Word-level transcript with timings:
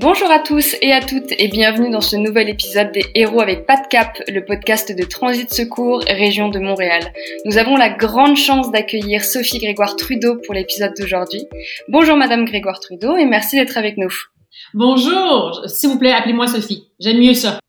Bonjour 0.00 0.30
à 0.30 0.38
tous 0.38 0.76
et 0.80 0.94
à 0.94 1.02
toutes 1.02 1.30
et 1.38 1.48
bienvenue 1.48 1.90
dans 1.90 2.00
ce 2.00 2.16
nouvel 2.16 2.48
épisode 2.48 2.90
des 2.90 3.04
Héros 3.14 3.42
avec 3.42 3.66
pas 3.66 3.76
de 3.76 3.86
cap, 3.86 4.16
le 4.28 4.42
podcast 4.42 4.96
de 4.96 5.04
Transit 5.04 5.52
Secours, 5.52 6.02
région 6.08 6.48
de 6.48 6.58
Montréal. 6.58 7.12
Nous 7.44 7.58
avons 7.58 7.76
la 7.76 7.90
grande 7.90 8.38
chance 8.38 8.72
d'accueillir 8.72 9.22
Sophie 9.22 9.58
Grégoire 9.58 9.96
Trudeau 9.96 10.38
pour 10.46 10.54
l'épisode 10.54 10.94
d'aujourd'hui. 10.98 11.42
Bonjour 11.88 12.16
Madame 12.16 12.46
Grégoire 12.46 12.80
Trudeau 12.80 13.14
et 13.18 13.26
merci 13.26 13.56
d'être 13.56 13.76
avec 13.76 13.98
nous. 13.98 14.08
Bonjour, 14.72 15.60
s'il 15.66 15.90
vous 15.90 15.98
plaît, 15.98 16.12
appelez-moi 16.12 16.46
Sophie. 16.46 16.84
J'aime 16.98 17.18
mieux 17.18 17.34
ça. 17.34 17.60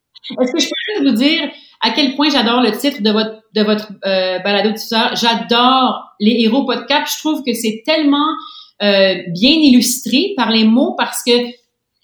Est-ce 0.41 0.54
que 0.54 0.59
je 0.59 0.70
peux 0.70 0.93
juste 0.93 1.09
vous 1.09 1.18
dire 1.18 1.50
à 1.82 1.91
quel 1.91 2.16
point 2.16 2.29
j'adore 2.29 2.61
le 2.61 2.71
titre 2.71 3.02
de 3.02 3.11
votre 3.11 3.41
de 3.54 3.61
votre 3.61 3.91
euh, 4.05 4.39
balado 4.39 4.70
tout 4.70 4.77
ça? 4.77 5.11
J'adore 5.16 6.16
les 6.21 6.43
héros 6.43 6.66
podcast. 6.66 7.13
Je 7.13 7.20
trouve 7.20 7.43
que 7.43 7.52
c'est 7.54 7.84
tellement 7.86 8.29
euh, 8.82 9.16
bien 9.27 9.52
illustré 9.52 10.32
par 10.38 10.50
les 10.50 10.63
mots 10.63 10.95
parce 10.98 11.23
que 11.23 11.34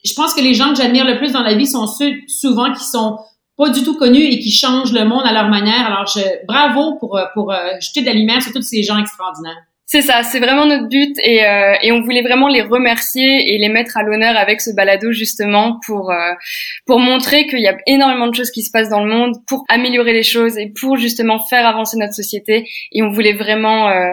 je 0.03 0.13
pense 0.13 0.33
que 0.33 0.41
les 0.41 0.53
gens 0.53 0.69
que 0.69 0.75
j'admire 0.75 1.05
le 1.05 1.17
plus 1.17 1.31
dans 1.31 1.43
la 1.43 1.53
vie 1.53 1.67
sont 1.67 1.87
ceux 1.87 2.11
souvent 2.27 2.73
qui 2.73 2.83
sont 2.83 3.17
pas 3.57 3.69
du 3.69 3.83
tout 3.83 3.95
connus 3.97 4.23
et 4.23 4.39
qui 4.39 4.51
changent 4.51 4.93
le 4.93 5.03
monde 5.05 5.23
à 5.25 5.33
leur 5.33 5.49
manière. 5.49 5.87
Alors, 5.87 6.05
je, 6.05 6.21
bravo 6.45 6.97
pour, 6.99 7.17
euh, 7.17 7.25
pour 7.33 7.51
euh, 7.51 7.71
jeter 7.79 8.01
de 8.01 8.05
la 8.05 8.13
lumière 8.13 8.41
sur 8.41 8.53
tous 8.53 8.61
ces 8.61 8.83
gens 8.83 8.97
extraordinaires. 8.97 9.67
C'est 9.89 10.01
ça, 10.01 10.21
c'est 10.21 10.41
vraiment 10.41 10.65
notre 10.65 10.89
but 10.89 11.17
et, 11.23 11.45
euh, 11.45 11.75
et, 11.81 11.93
on 11.93 12.01
voulait 12.01 12.21
vraiment 12.21 12.49
les 12.49 12.61
remercier 12.61 13.53
et 13.53 13.57
les 13.57 13.69
mettre 13.69 13.95
à 13.95 14.03
l'honneur 14.03 14.35
avec 14.35 14.59
ce 14.59 14.69
balado 14.71 15.13
justement 15.13 15.79
pour 15.85 16.11
euh, 16.11 16.33
pour 16.85 16.99
montrer 16.99 17.47
qu'il 17.47 17.61
y 17.61 17.69
a 17.69 17.77
énormément 17.85 18.27
de 18.27 18.35
choses 18.35 18.51
qui 18.51 18.63
se 18.63 18.69
passent 18.69 18.89
dans 18.89 19.01
le 19.05 19.09
monde 19.09 19.35
pour 19.47 19.63
améliorer 19.69 20.11
les 20.11 20.23
choses 20.23 20.57
et 20.57 20.73
pour 20.77 20.97
justement 20.97 21.39
faire 21.39 21.65
avancer 21.65 21.95
notre 21.97 22.13
société 22.13 22.67
et 22.91 23.01
on 23.01 23.11
voulait 23.11 23.31
vraiment 23.31 23.87
euh, 23.87 24.11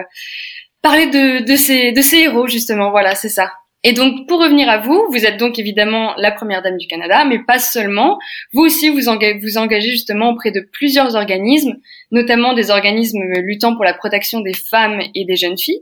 parler 0.81 1.07
de, 1.07 1.43
de 1.43 1.55
ces 1.57 1.91
de 1.91 2.01
ces 2.01 2.19
héros 2.19 2.47
justement 2.47 2.91
voilà 2.91 3.13
c'est 3.13 3.27
ça. 3.27 3.51
Et 3.87 3.93
donc, 3.93 4.27
pour 4.27 4.41
revenir 4.41 4.67
à 4.67 4.79
vous, 4.79 5.05
vous 5.11 5.25
êtes 5.25 5.37
donc 5.37 5.59
évidemment 5.59 6.15
la 6.17 6.31
première 6.31 6.63
dame 6.63 6.75
du 6.75 6.87
Canada, 6.87 7.23
mais 7.23 7.37
pas 7.37 7.59
seulement. 7.59 8.17
Vous 8.51 8.63
aussi, 8.63 8.89
vous 8.89 9.09
engagez, 9.09 9.37
vous 9.39 9.59
engagez 9.59 9.91
justement 9.91 10.31
auprès 10.31 10.49
de 10.49 10.67
plusieurs 10.73 11.15
organismes, 11.15 11.75
notamment 12.09 12.53
des 12.53 12.71
organismes 12.71 13.21
luttant 13.43 13.75
pour 13.75 13.85
la 13.85 13.93
protection 13.93 14.41
des 14.41 14.55
femmes 14.55 15.01
et 15.13 15.23
des 15.23 15.35
jeunes 15.35 15.57
filles. 15.57 15.81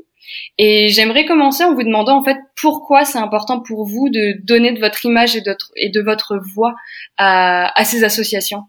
Et 0.57 0.89
j'aimerais 0.89 1.23
commencer 1.23 1.63
en 1.63 1.73
vous 1.73 1.83
demandant 1.83 2.17
en 2.17 2.23
fait 2.25 2.37
pourquoi 2.61 3.05
c'est 3.05 3.19
important 3.19 3.61
pour 3.61 3.85
vous 3.85 4.09
de 4.09 4.35
donner 4.43 4.73
de 4.73 4.81
votre 4.81 5.05
image 5.05 5.37
et 5.37 5.41
de, 5.41 6.01
votre 6.01 6.37
voix 6.53 6.75
à, 7.17 7.71
à 7.79 7.85
ces 7.85 8.03
associations? 8.03 8.63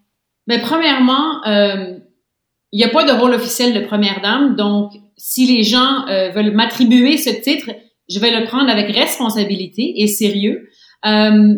Mais 0.47 0.59
premièrement, 0.59 1.45
euh, 1.45 1.97
il 2.71 2.77
n'y 2.77 2.85
a 2.85 2.89
pas 2.89 3.03
de 3.03 3.11
rôle 3.11 3.33
officiel 3.33 3.73
de 3.73 3.81
première 3.81 4.21
dame, 4.21 4.55
donc 4.55 4.93
si 5.17 5.45
les 5.45 5.63
gens 5.63 6.07
euh, 6.07 6.29
veulent 6.29 6.51
m'attribuer 6.51 7.17
ce 7.17 7.31
titre, 7.31 7.69
je 8.09 8.19
vais 8.19 8.31
le 8.31 8.45
prendre 8.45 8.69
avec 8.69 8.95
responsabilité 8.95 9.93
et 9.97 10.07
sérieux. 10.07 10.69
Euh, 11.05 11.55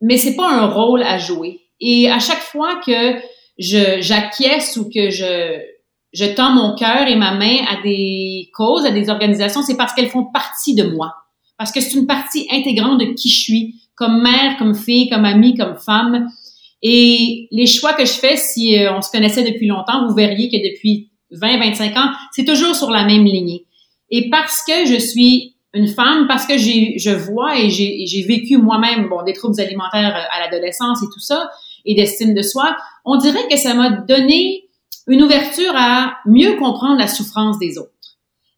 mais 0.00 0.16
c'est 0.16 0.34
pas 0.34 0.50
un 0.50 0.66
rôle 0.66 1.02
à 1.02 1.18
jouer. 1.18 1.60
Et 1.80 2.10
à 2.10 2.18
chaque 2.18 2.40
fois 2.40 2.80
que 2.84 3.16
je 3.58 4.00
j'acquiesce 4.00 4.76
ou 4.76 4.88
que 4.88 5.10
je 5.10 5.60
je 6.12 6.26
tends 6.26 6.52
mon 6.52 6.74
cœur 6.74 7.06
et 7.08 7.16
ma 7.16 7.34
main 7.34 7.64
à 7.70 7.82
des 7.82 8.50
causes, 8.54 8.84
à 8.84 8.90
des 8.90 9.08
organisations, 9.08 9.62
c'est 9.62 9.76
parce 9.76 9.94
qu'elles 9.94 10.10
font 10.10 10.24
partie 10.24 10.74
de 10.74 10.84
moi. 10.84 11.14
Parce 11.56 11.72
que 11.72 11.80
c'est 11.80 11.98
une 11.98 12.06
partie 12.06 12.46
intégrante 12.50 13.00
de 13.00 13.14
qui 13.14 13.30
je 13.30 13.40
suis, 13.40 13.74
comme 13.94 14.22
mère, 14.22 14.58
comme 14.58 14.74
fille, 14.74 15.08
comme 15.08 15.24
amie, 15.24 15.56
comme 15.56 15.76
femme. 15.76 16.28
Et 16.82 17.48
les 17.50 17.66
choix 17.66 17.94
que 17.94 18.04
je 18.04 18.12
fais, 18.12 18.36
si 18.36 18.76
euh, 18.76 18.94
on 18.94 19.00
se 19.00 19.10
connaissait 19.10 19.44
depuis 19.44 19.68
longtemps, 19.68 20.06
vous 20.06 20.14
verriez 20.14 20.50
que 20.50 20.56
depuis 20.56 21.12
20, 21.30 21.58
25 21.58 21.96
ans, 21.96 22.10
c'est 22.32 22.44
toujours 22.44 22.74
sur 22.74 22.90
la 22.90 23.04
même 23.04 23.24
lignée. 23.24 23.64
Et 24.10 24.28
parce 24.28 24.62
que 24.66 24.84
je 24.86 24.98
suis 24.98 25.51
une 25.74 25.88
femme, 25.88 26.26
parce 26.28 26.46
que 26.46 26.58
j'ai, 26.58 26.98
je 26.98 27.10
vois 27.10 27.58
et 27.58 27.70
j'ai, 27.70 28.24
vécu 28.26 28.58
moi-même 28.58 29.08
bon 29.08 29.22
des 29.22 29.32
troubles 29.32 29.60
alimentaires 29.60 30.14
à 30.30 30.40
l'adolescence 30.40 31.02
et 31.02 31.06
tout 31.12 31.20
ça, 31.20 31.50
et 31.84 31.94
d'estime 31.94 32.34
de 32.34 32.42
soi, 32.42 32.76
on 33.04 33.16
dirait 33.16 33.48
que 33.48 33.56
ça 33.56 33.74
m'a 33.74 33.90
donné 33.90 34.68
une 35.06 35.22
ouverture 35.22 35.72
à 35.74 36.14
mieux 36.26 36.56
comprendre 36.56 36.98
la 36.98 37.08
souffrance 37.08 37.58
des 37.58 37.78
autres. 37.78 37.90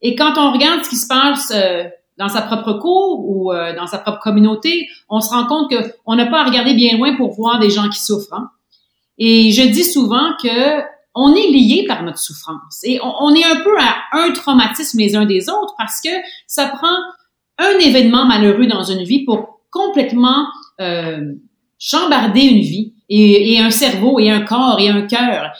Et 0.02 0.14
quand 0.14 0.34
on 0.36 0.52
regarde 0.52 0.84
ce 0.84 0.91
qui 0.91 0.97
se 0.97 1.06
passe 1.06 1.52
euh, 1.54 1.84
dans 2.19 2.28
sa 2.28 2.42
propre 2.42 2.75
cour 2.75 3.25
ou 3.26 3.52
euh, 3.52 3.75
dans 3.75 3.86
sa 3.86 3.98
propre 3.98 4.19
communauté, 4.19 4.86
on 5.08 5.20
se 5.20 5.31
rend 5.31 5.46
compte 5.46 5.72
qu'on 5.72 6.16
n'a 6.16 6.26
pas 6.26 6.42
à 6.42 6.44
regarder 6.44 6.75
bien 6.75 6.98
loin 6.98 7.16
pour 7.16 7.32
voir 7.32 7.58
des 7.58 7.70
gens 7.70 7.88
qui 7.88 8.00
souffrent. 8.00 8.34
Hein. 8.34 8.50
Et 9.19 9.50
je 9.52 9.62
dis 9.62 9.84
souvent 9.84 10.32
que 10.42 10.82
on 11.14 11.34
est 11.34 11.48
liés 11.48 11.84
par 11.86 12.02
notre 12.02 12.19
souffrance 12.19 12.80
et 12.82 13.00
on, 13.02 13.34
est 13.34 13.44
un 13.44 13.56
peu 13.56 13.78
à 13.78 13.97
un 14.12 14.32
traumatisme 14.32 14.98
les 14.98 15.14
uns 15.14 15.26
des 15.26 15.48
autres 15.48 15.75
parce 15.78 16.00
que 16.00 16.10
ça 16.47 16.66
prend 16.66 16.97
un 17.58 17.78
événement 17.78 18.26
malheureux 18.26 18.66
dans 18.66 18.82
une 18.82 19.04
vie 19.04 19.25
pour 19.25 19.60
complètement 19.70 20.47
euh, 20.80 21.34
chambarder 21.78 22.42
une 22.42 22.60
vie 22.60 22.94
et, 23.08 23.60
un 23.60 23.70
cerveau 23.70 24.19
et 24.19 24.30
un 24.30 24.41
corps 24.41 24.80
et 24.80 24.88
un 24.88 25.02
cœur. 25.02 25.52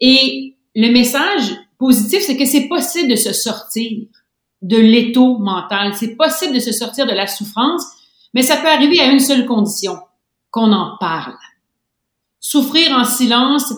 Et 0.00 0.56
le 0.74 0.90
message 0.90 1.54
positif, 1.78 2.22
c'est 2.22 2.36
que 2.36 2.46
c'est 2.46 2.68
possible 2.68 3.10
de 3.10 3.16
se 3.16 3.32
sortir 3.32 3.90
de 4.62 4.76
l'étau 4.78 5.38
mental, 5.38 5.92
c'est 5.94 6.16
possible 6.16 6.54
de 6.54 6.60
se 6.60 6.72
sortir 6.72 7.06
de 7.06 7.12
la 7.12 7.26
souffrance, 7.26 7.84
mais 8.32 8.42
ça 8.42 8.56
peut 8.56 8.68
arriver 8.68 9.00
à 9.00 9.10
une 9.10 9.20
seule 9.20 9.44
condition, 9.44 9.98
qu'on 10.50 10.72
en 10.72 10.96
parle. 10.98 11.36
Souffrir 12.40 12.96
en 12.96 13.04
silence, 13.04 13.74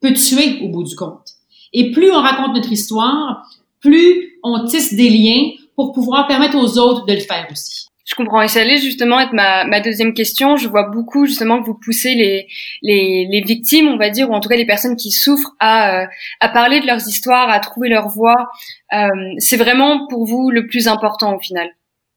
peut 0.00 0.12
tuer 0.12 0.60
au 0.62 0.68
bout 0.68 0.84
du 0.84 0.96
compte. 0.96 1.34
Et 1.72 1.92
plus 1.92 2.10
on 2.10 2.20
raconte 2.20 2.54
notre 2.54 2.72
histoire, 2.72 3.46
plus 3.80 4.38
on 4.42 4.64
tisse 4.64 4.94
des 4.94 5.08
liens 5.08 5.50
pour 5.76 5.92
pouvoir 5.92 6.26
permettre 6.26 6.56
aux 6.56 6.78
autres 6.78 7.06
de 7.06 7.12
le 7.12 7.20
faire 7.20 7.46
aussi. 7.50 7.86
Je 8.10 8.16
comprends. 8.16 8.42
Et 8.42 8.48
ça 8.48 8.62
allait 8.62 8.78
justement 8.78 9.20
être 9.20 9.32
ma, 9.32 9.64
ma 9.64 9.80
deuxième 9.80 10.14
question. 10.14 10.56
Je 10.56 10.66
vois 10.66 10.88
beaucoup 10.88 11.26
justement 11.26 11.60
que 11.60 11.66
vous 11.66 11.78
poussez 11.78 12.14
les, 12.16 12.48
les, 12.82 13.28
les 13.30 13.40
victimes, 13.40 13.86
on 13.86 13.96
va 13.96 14.10
dire, 14.10 14.28
ou 14.28 14.34
en 14.34 14.40
tout 14.40 14.48
cas 14.48 14.56
les 14.56 14.66
personnes 14.66 14.96
qui 14.96 15.12
souffrent 15.12 15.52
à, 15.60 16.02
euh, 16.02 16.06
à 16.40 16.48
parler 16.48 16.80
de 16.80 16.86
leurs 16.86 17.06
histoires, 17.06 17.48
à 17.48 17.60
trouver 17.60 17.88
leur 17.88 18.08
voix. 18.08 18.50
Euh, 18.92 19.08
c'est 19.38 19.56
vraiment 19.56 20.08
pour 20.08 20.26
vous 20.26 20.50
le 20.50 20.66
plus 20.66 20.88
important 20.88 21.36
au 21.36 21.38
final. 21.38 21.68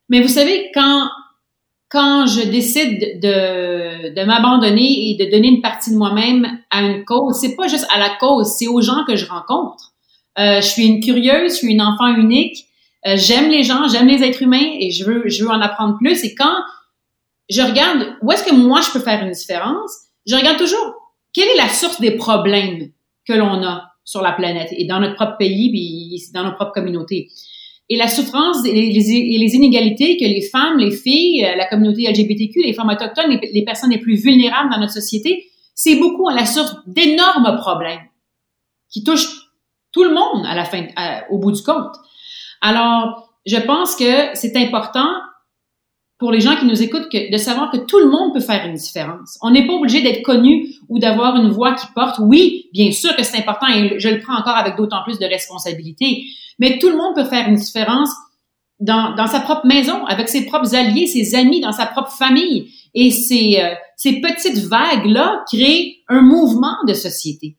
Mais 0.09 0.19
vous 0.19 0.29
savez, 0.29 0.71
quand 0.73 1.07
quand 1.93 2.25
je 2.25 2.41
décide 2.49 3.21
de, 3.21 4.15
de 4.15 4.25
m'abandonner 4.25 5.11
et 5.11 5.15
de 5.15 5.29
donner 5.29 5.47
une 5.47 5.61
partie 5.61 5.91
de 5.91 5.95
moi-même 5.95 6.59
à 6.71 6.81
une 6.81 7.05
cause, 7.05 7.37
c'est 7.39 7.55
pas 7.55 7.67
juste 7.67 7.85
à 7.93 7.99
la 7.99 8.09
cause, 8.19 8.55
c'est 8.57 8.67
aux 8.67 8.81
gens 8.81 9.05
que 9.07 9.15
je 9.15 9.27
rencontre. 9.27 9.93
Euh, 10.39 10.59
je 10.59 10.67
suis 10.67 10.87
une 10.87 11.01
curieuse, 11.01 11.51
je 11.51 11.57
suis 11.57 11.71
une 11.71 11.83
enfant 11.83 12.07
unique. 12.07 12.65
Euh, 13.05 13.15
j'aime 13.15 13.51
les 13.51 13.61
gens, 13.61 13.87
j'aime 13.87 14.07
les 14.07 14.23
êtres 14.23 14.41
humains 14.41 14.71
et 14.79 14.89
je 14.89 15.05
veux, 15.05 15.29
je 15.29 15.43
veux 15.43 15.51
en 15.51 15.61
apprendre 15.61 15.95
plus. 15.99 16.23
Et 16.23 16.33
quand 16.33 16.55
je 17.51 17.61
regarde 17.61 18.17
où 18.23 18.31
est-ce 18.31 18.43
que 18.43 18.55
moi 18.55 18.81
je 18.81 18.89
peux 18.91 18.99
faire 18.99 19.23
une 19.23 19.31
différence, 19.31 19.91
je 20.25 20.35
regarde 20.35 20.57
toujours 20.57 20.95
quelle 21.31 21.49
est 21.49 21.57
la 21.57 21.69
source 21.69 22.01
des 22.01 22.15
problèmes 22.15 22.89
que 23.27 23.33
l'on 23.33 23.63
a 23.63 23.83
sur 24.03 24.23
la 24.23 24.31
planète 24.31 24.69
et 24.71 24.85
dans 24.85 24.99
notre 24.99 25.15
propre 25.15 25.37
pays 25.37 25.69
puis 25.69 26.31
dans 26.33 26.43
notre 26.43 26.55
propre 26.55 26.71
communauté 26.71 27.29
et 27.89 27.97
la 27.97 28.07
souffrance 28.07 28.65
et 28.65 28.71
les, 28.71 29.55
inégalités 29.55 30.17
que 30.17 30.23
les 30.23 30.41
femmes, 30.41 30.77
les 30.77 30.91
filles, 30.91 31.45
euh, 31.45 31.55
la 31.55 31.67
communauté 31.67 32.09
LGBTQ, 32.09 32.63
les 32.63 32.73
femmes 32.73 32.89
autochtones, 32.89 33.39
les, 33.41 33.65
personnes 33.65 33.91
les 33.91 33.99
plus 33.99 34.15
vulnérables 34.15 34.69
dans 34.71 34.79
notre 34.79 34.93
société, 34.93 35.45
c'est 35.75 35.95
beaucoup 35.95 36.29
à 36.29 36.33
la 36.33 36.45
source 36.45 36.75
d'énormes 36.87 37.57
problèmes 37.57 38.07
qui 38.89 39.03
touchent 39.03 39.49
tout 39.91 40.03
le 40.03 40.13
monde 40.13 40.45
à 40.45 40.55
la 40.55 40.65
fin, 40.65 40.85
au 41.29 41.39
bout 41.39 41.51
du 41.51 41.61
compte. 41.61 41.95
Alors, 42.61 43.29
je 43.45 43.57
pense 43.57 43.95
que 43.95 44.35
c'est 44.35 44.55
important 44.55 45.09
pour 46.23 46.31
les 46.31 46.39
gens 46.39 46.55
qui 46.55 46.65
nous 46.65 46.81
écoutent 46.81 47.11
de 47.11 47.37
savoir 47.37 47.69
que 47.69 47.75
tout 47.75 47.99
le 47.99 48.09
monde 48.09 48.33
peut 48.33 48.39
faire 48.39 48.65
une 48.65 48.75
différence. 48.75 49.37
On 49.41 49.51
n'est 49.51 49.67
pas 49.67 49.73
obligé 49.73 50.01
d'être 50.01 50.23
connu 50.23 50.69
ou 50.87 50.97
d'avoir 50.97 51.35
une 51.35 51.49
voix 51.49 51.73
qui 51.73 51.85
porte. 51.93 52.15
Oui, 52.21 52.69
bien 52.71 52.93
sûr 52.93 53.13
que 53.17 53.23
c'est 53.23 53.37
important 53.37 53.67
et 53.67 53.99
je 53.99 54.07
le 54.07 54.21
prends 54.21 54.37
encore 54.37 54.55
avec 54.55 54.77
d'autant 54.77 55.03
plus 55.03 55.19
de 55.19 55.25
responsabilité. 55.25 56.23
Mais 56.59 56.79
tout 56.79 56.87
le 56.87 56.95
monde 56.95 57.13
peut 57.13 57.25
faire 57.25 57.49
une 57.49 57.55
différence 57.55 58.09
dans, 58.79 59.13
dans 59.15 59.27
sa 59.27 59.41
propre 59.41 59.67
maison, 59.67 60.05
avec 60.05 60.29
ses 60.29 60.45
propres 60.45 60.73
alliés, 60.73 61.07
ses 61.07 61.35
amis, 61.35 61.59
dans 61.59 61.73
sa 61.73 61.87
propre 61.87 62.13
famille. 62.13 62.69
Et 62.93 63.11
ces, 63.11 63.59
euh, 63.61 63.75
ces 63.97 64.21
petites 64.21 64.59
vagues-là 64.59 65.43
créent 65.51 65.97
un 66.07 66.21
mouvement 66.21 66.77
de 66.87 66.93
société. 66.93 67.57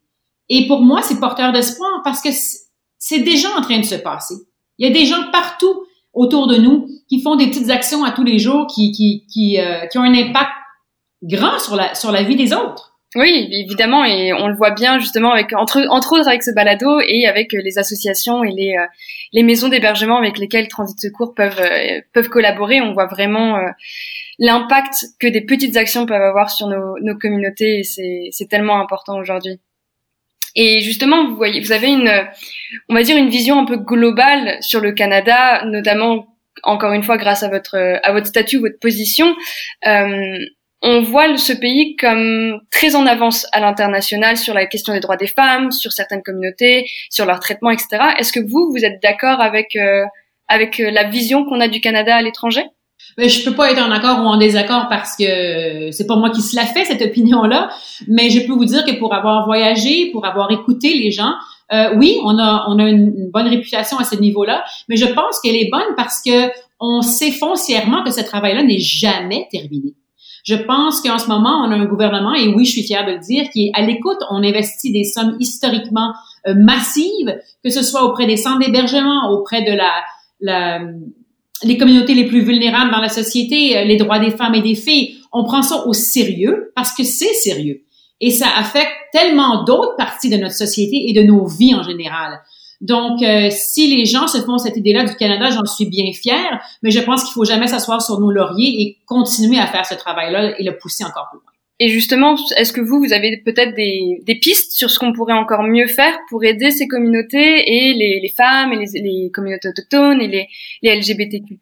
Et 0.48 0.66
pour 0.66 0.80
moi, 0.80 1.02
c'est 1.02 1.20
porteur 1.20 1.52
d'espoir 1.52 2.00
parce 2.02 2.22
que 2.22 2.30
c'est 2.96 3.20
déjà 3.20 3.48
en 3.58 3.60
train 3.60 3.80
de 3.80 3.84
se 3.84 3.96
passer. 3.96 4.36
Il 4.78 4.88
y 4.88 4.90
a 4.90 4.94
des 4.94 5.04
gens 5.04 5.30
partout 5.32 5.84
autour 6.14 6.46
de 6.46 6.56
nous 6.56 6.88
qui 7.08 7.20
font 7.20 7.36
des 7.36 7.46
petites 7.46 7.70
actions 7.70 8.04
à 8.04 8.12
tous 8.12 8.24
les 8.24 8.38
jours 8.38 8.66
qui, 8.66 8.92
qui, 8.92 9.26
qui, 9.26 9.60
euh, 9.60 9.86
qui 9.86 9.98
ont 9.98 10.02
un 10.02 10.14
impact 10.14 10.52
grand 11.22 11.58
sur 11.58 11.76
la, 11.76 11.94
sur 11.94 12.12
la 12.12 12.22
vie 12.22 12.36
des 12.36 12.52
autres. 12.52 12.92
Oui, 13.16 13.48
évidemment, 13.52 14.04
et 14.04 14.32
on 14.32 14.48
le 14.48 14.56
voit 14.56 14.72
bien 14.72 14.98
justement 14.98 15.30
avec 15.30 15.52
entre 15.52 15.86
entre 15.88 16.18
autres 16.18 16.26
avec 16.26 16.42
ce 16.42 16.50
balado 16.50 16.98
et 17.06 17.26
avec 17.26 17.52
les 17.52 17.78
associations 17.78 18.42
et 18.42 18.50
les 18.50 18.74
euh, 18.76 18.86
les 19.32 19.44
maisons 19.44 19.68
d'hébergement 19.68 20.18
avec 20.18 20.36
lesquelles 20.36 20.66
Transit 20.66 20.98
Secours 20.98 21.32
peuvent 21.32 21.60
euh, 21.60 22.00
peuvent 22.12 22.28
collaborer. 22.28 22.80
On 22.80 22.92
voit 22.92 23.06
vraiment 23.06 23.56
l'impact 24.40 24.96
que 25.20 25.28
des 25.28 25.42
petites 25.42 25.76
actions 25.76 26.06
peuvent 26.06 26.20
avoir 26.20 26.50
sur 26.50 26.66
nos, 26.66 26.98
nos 27.02 27.16
communautés 27.16 27.78
et 27.78 27.84
c'est 27.84 28.30
c'est 28.32 28.48
tellement 28.48 28.80
important 28.80 29.16
aujourd'hui. 29.16 29.60
Et 30.56 30.80
justement, 30.80 31.28
vous 31.28 31.36
voyez, 31.36 31.60
vous 31.60 31.72
avez 31.72 31.88
une, 31.88 32.12
on 32.88 32.94
va 32.94 33.02
dire 33.02 33.16
une 33.16 33.28
vision 33.28 33.58
un 33.58 33.64
peu 33.64 33.76
globale 33.76 34.58
sur 34.60 34.80
le 34.80 34.92
Canada, 34.92 35.64
notamment 35.64 36.28
encore 36.62 36.92
une 36.92 37.02
fois 37.02 37.16
grâce 37.16 37.42
à 37.42 37.48
votre 37.48 37.76
à 38.02 38.12
votre 38.12 38.26
statut, 38.26 38.58
votre 38.58 38.78
position. 38.78 39.34
Euh, 39.86 40.38
on 40.82 41.02
voit 41.02 41.36
ce 41.38 41.52
pays 41.52 41.96
comme 41.96 42.60
très 42.70 42.94
en 42.94 43.06
avance 43.06 43.46
à 43.52 43.60
l'international 43.60 44.36
sur 44.36 44.52
la 44.52 44.66
question 44.66 44.92
des 44.92 45.00
droits 45.00 45.16
des 45.16 45.26
femmes, 45.26 45.72
sur 45.72 45.92
certaines 45.92 46.22
communautés, 46.22 46.86
sur 47.10 47.24
leur 47.24 47.40
traitement, 47.40 47.70
etc. 47.70 48.02
Est-ce 48.18 48.32
que 48.32 48.40
vous, 48.40 48.70
vous 48.70 48.84
êtes 48.84 49.02
d'accord 49.02 49.40
avec 49.40 49.76
euh, 49.76 50.04
avec 50.46 50.80
euh, 50.80 50.90
la 50.90 51.04
vision 51.04 51.44
qu'on 51.44 51.60
a 51.60 51.68
du 51.68 51.80
Canada 51.80 52.14
à 52.14 52.22
l'étranger? 52.22 52.64
Mais 53.18 53.28
je 53.28 53.44
peux 53.44 53.54
pas 53.54 53.70
être 53.70 53.82
en 53.82 53.90
accord 53.90 54.20
ou 54.20 54.26
en 54.26 54.36
désaccord 54.36 54.86
parce 54.88 55.16
que 55.16 55.90
c'est 55.90 56.06
pas 56.06 56.16
moi 56.16 56.30
qui 56.30 56.42
se 56.42 56.56
la 56.56 56.66
fait 56.66 56.84
cette 56.84 57.02
opinion-là, 57.02 57.70
mais 58.08 58.30
je 58.30 58.46
peux 58.46 58.52
vous 58.52 58.64
dire 58.64 58.84
que 58.84 58.98
pour 58.98 59.14
avoir 59.14 59.44
voyagé, 59.44 60.10
pour 60.10 60.26
avoir 60.26 60.50
écouté 60.50 60.94
les 60.94 61.10
gens, 61.10 61.34
euh, 61.72 61.94
oui, 61.96 62.18
on 62.24 62.38
a 62.38 62.66
on 62.68 62.78
a 62.78 62.88
une, 62.88 63.30
bonne 63.32 63.48
réputation 63.48 63.98
à 63.98 64.04
ce 64.04 64.16
niveau-là, 64.16 64.64
mais 64.88 64.96
je 64.96 65.06
pense 65.06 65.40
qu'elle 65.40 65.56
est 65.56 65.70
bonne 65.70 65.94
parce 65.96 66.20
que 66.24 66.50
on 66.80 67.02
sait 67.02 67.30
foncièrement 67.30 68.02
que 68.02 68.10
ce 68.10 68.20
travail-là 68.20 68.62
n'est 68.62 68.80
jamais 68.80 69.48
terminé. 69.50 69.94
Je 70.44 70.54
pense 70.54 71.00
qu'en 71.00 71.18
ce 71.18 71.26
moment, 71.28 71.64
on 71.66 71.70
a 71.70 71.74
un 71.74 71.86
gouvernement, 71.86 72.34
et 72.34 72.48
oui, 72.48 72.66
je 72.66 72.72
suis 72.72 72.82
fière 72.82 73.06
de 73.06 73.12
le 73.12 73.18
dire, 73.18 73.48
qui 73.50 73.68
est 73.68 73.70
à 73.72 73.80
l'écoute. 73.80 74.18
On 74.30 74.44
investit 74.44 74.92
des 74.92 75.04
sommes 75.04 75.36
historiquement 75.40 76.12
euh, 76.46 76.54
massives, 76.54 77.34
que 77.64 77.70
ce 77.70 77.82
soit 77.82 78.04
auprès 78.04 78.26
des 78.26 78.36
centres 78.36 78.58
d'hébergement, 78.58 79.30
auprès 79.30 79.62
de 79.62 79.72
la, 79.72 79.90
la, 80.40 80.80
les 81.64 81.78
communautés 81.78 82.14
les 82.14 82.26
plus 82.26 82.42
vulnérables 82.42 82.90
dans 82.90 83.00
la 83.00 83.08
société, 83.08 83.76
euh, 83.76 83.84
les 83.84 83.96
droits 83.96 84.18
des 84.18 84.30
femmes 84.30 84.54
et 84.54 84.62
des 84.62 84.74
filles. 84.74 85.18
On 85.32 85.44
prend 85.44 85.62
ça 85.62 85.86
au 85.86 85.92
sérieux 85.92 86.72
parce 86.76 86.94
que 86.94 87.04
c'est 87.04 87.34
sérieux. 87.34 87.82
Et 88.20 88.30
ça 88.30 88.46
affecte 88.56 88.92
tellement 89.12 89.64
d'autres 89.64 89.96
parties 89.96 90.30
de 90.30 90.36
notre 90.36 90.54
société 90.54 91.08
et 91.08 91.12
de 91.12 91.22
nos 91.22 91.46
vies 91.46 91.74
en 91.74 91.82
général. 91.82 92.40
Donc, 92.80 93.22
euh, 93.22 93.48
si 93.50 93.94
les 93.96 94.04
gens 94.04 94.26
se 94.26 94.38
font 94.38 94.58
cette 94.58 94.76
idée-là 94.76 95.04
du 95.04 95.14
Canada, 95.16 95.50
j'en 95.50 95.64
suis 95.64 95.86
bien 95.86 96.12
fière, 96.12 96.60
mais 96.82 96.90
je 96.90 97.00
pense 97.00 97.24
qu'il 97.24 97.32
faut 97.32 97.44
jamais 97.44 97.66
s'asseoir 97.66 98.02
sur 98.02 98.20
nos 98.20 98.30
lauriers 98.30 98.82
et 98.82 98.98
continuer 99.06 99.58
à 99.58 99.66
faire 99.66 99.86
ce 99.86 99.94
travail-là 99.94 100.58
et 100.58 100.62
le 100.62 100.76
pousser 100.76 101.04
encore 101.04 101.28
plus 101.30 101.38
loin. 101.38 101.53
Et 101.80 101.88
justement, 101.88 102.36
est-ce 102.56 102.72
que 102.72 102.80
vous, 102.80 103.00
vous 103.00 103.12
avez 103.12 103.42
peut-être 103.44 103.74
des, 103.74 104.20
des, 104.24 104.36
pistes 104.36 104.72
sur 104.72 104.90
ce 104.90 104.98
qu'on 104.98 105.12
pourrait 105.12 105.34
encore 105.34 105.64
mieux 105.64 105.88
faire 105.88 106.16
pour 106.30 106.44
aider 106.44 106.70
ces 106.70 106.86
communautés 106.86 107.64
et 107.66 107.94
les, 107.94 108.20
les 108.20 108.32
femmes 108.36 108.72
et 108.72 108.76
les, 108.76 109.00
les, 109.00 109.30
communautés 109.32 109.68
autochtones 109.68 110.20
et 110.20 110.28
les, 110.28 110.46
les 110.82 110.96
LGBTQ+. 110.96 111.58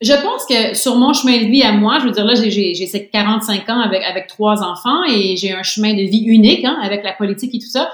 Je 0.00 0.14
pense 0.22 0.46
que 0.46 0.74
sur 0.74 0.96
mon 0.96 1.12
chemin 1.12 1.38
de 1.38 1.44
vie 1.44 1.62
à 1.62 1.72
moi, 1.72 1.98
je 2.00 2.06
veux 2.06 2.10
dire 2.10 2.24
là, 2.24 2.34
j'ai 2.34 3.10
45 3.12 3.68
ans 3.68 3.80
avec, 3.80 4.02
avec 4.02 4.28
trois 4.28 4.62
enfants 4.62 5.04
et 5.08 5.36
j'ai 5.36 5.52
un 5.52 5.62
chemin 5.62 5.92
de 5.92 6.02
vie 6.02 6.24
unique 6.26 6.64
hein, 6.64 6.78
avec 6.82 7.04
la 7.04 7.12
politique 7.12 7.54
et 7.54 7.58
tout 7.58 7.70
ça. 7.70 7.90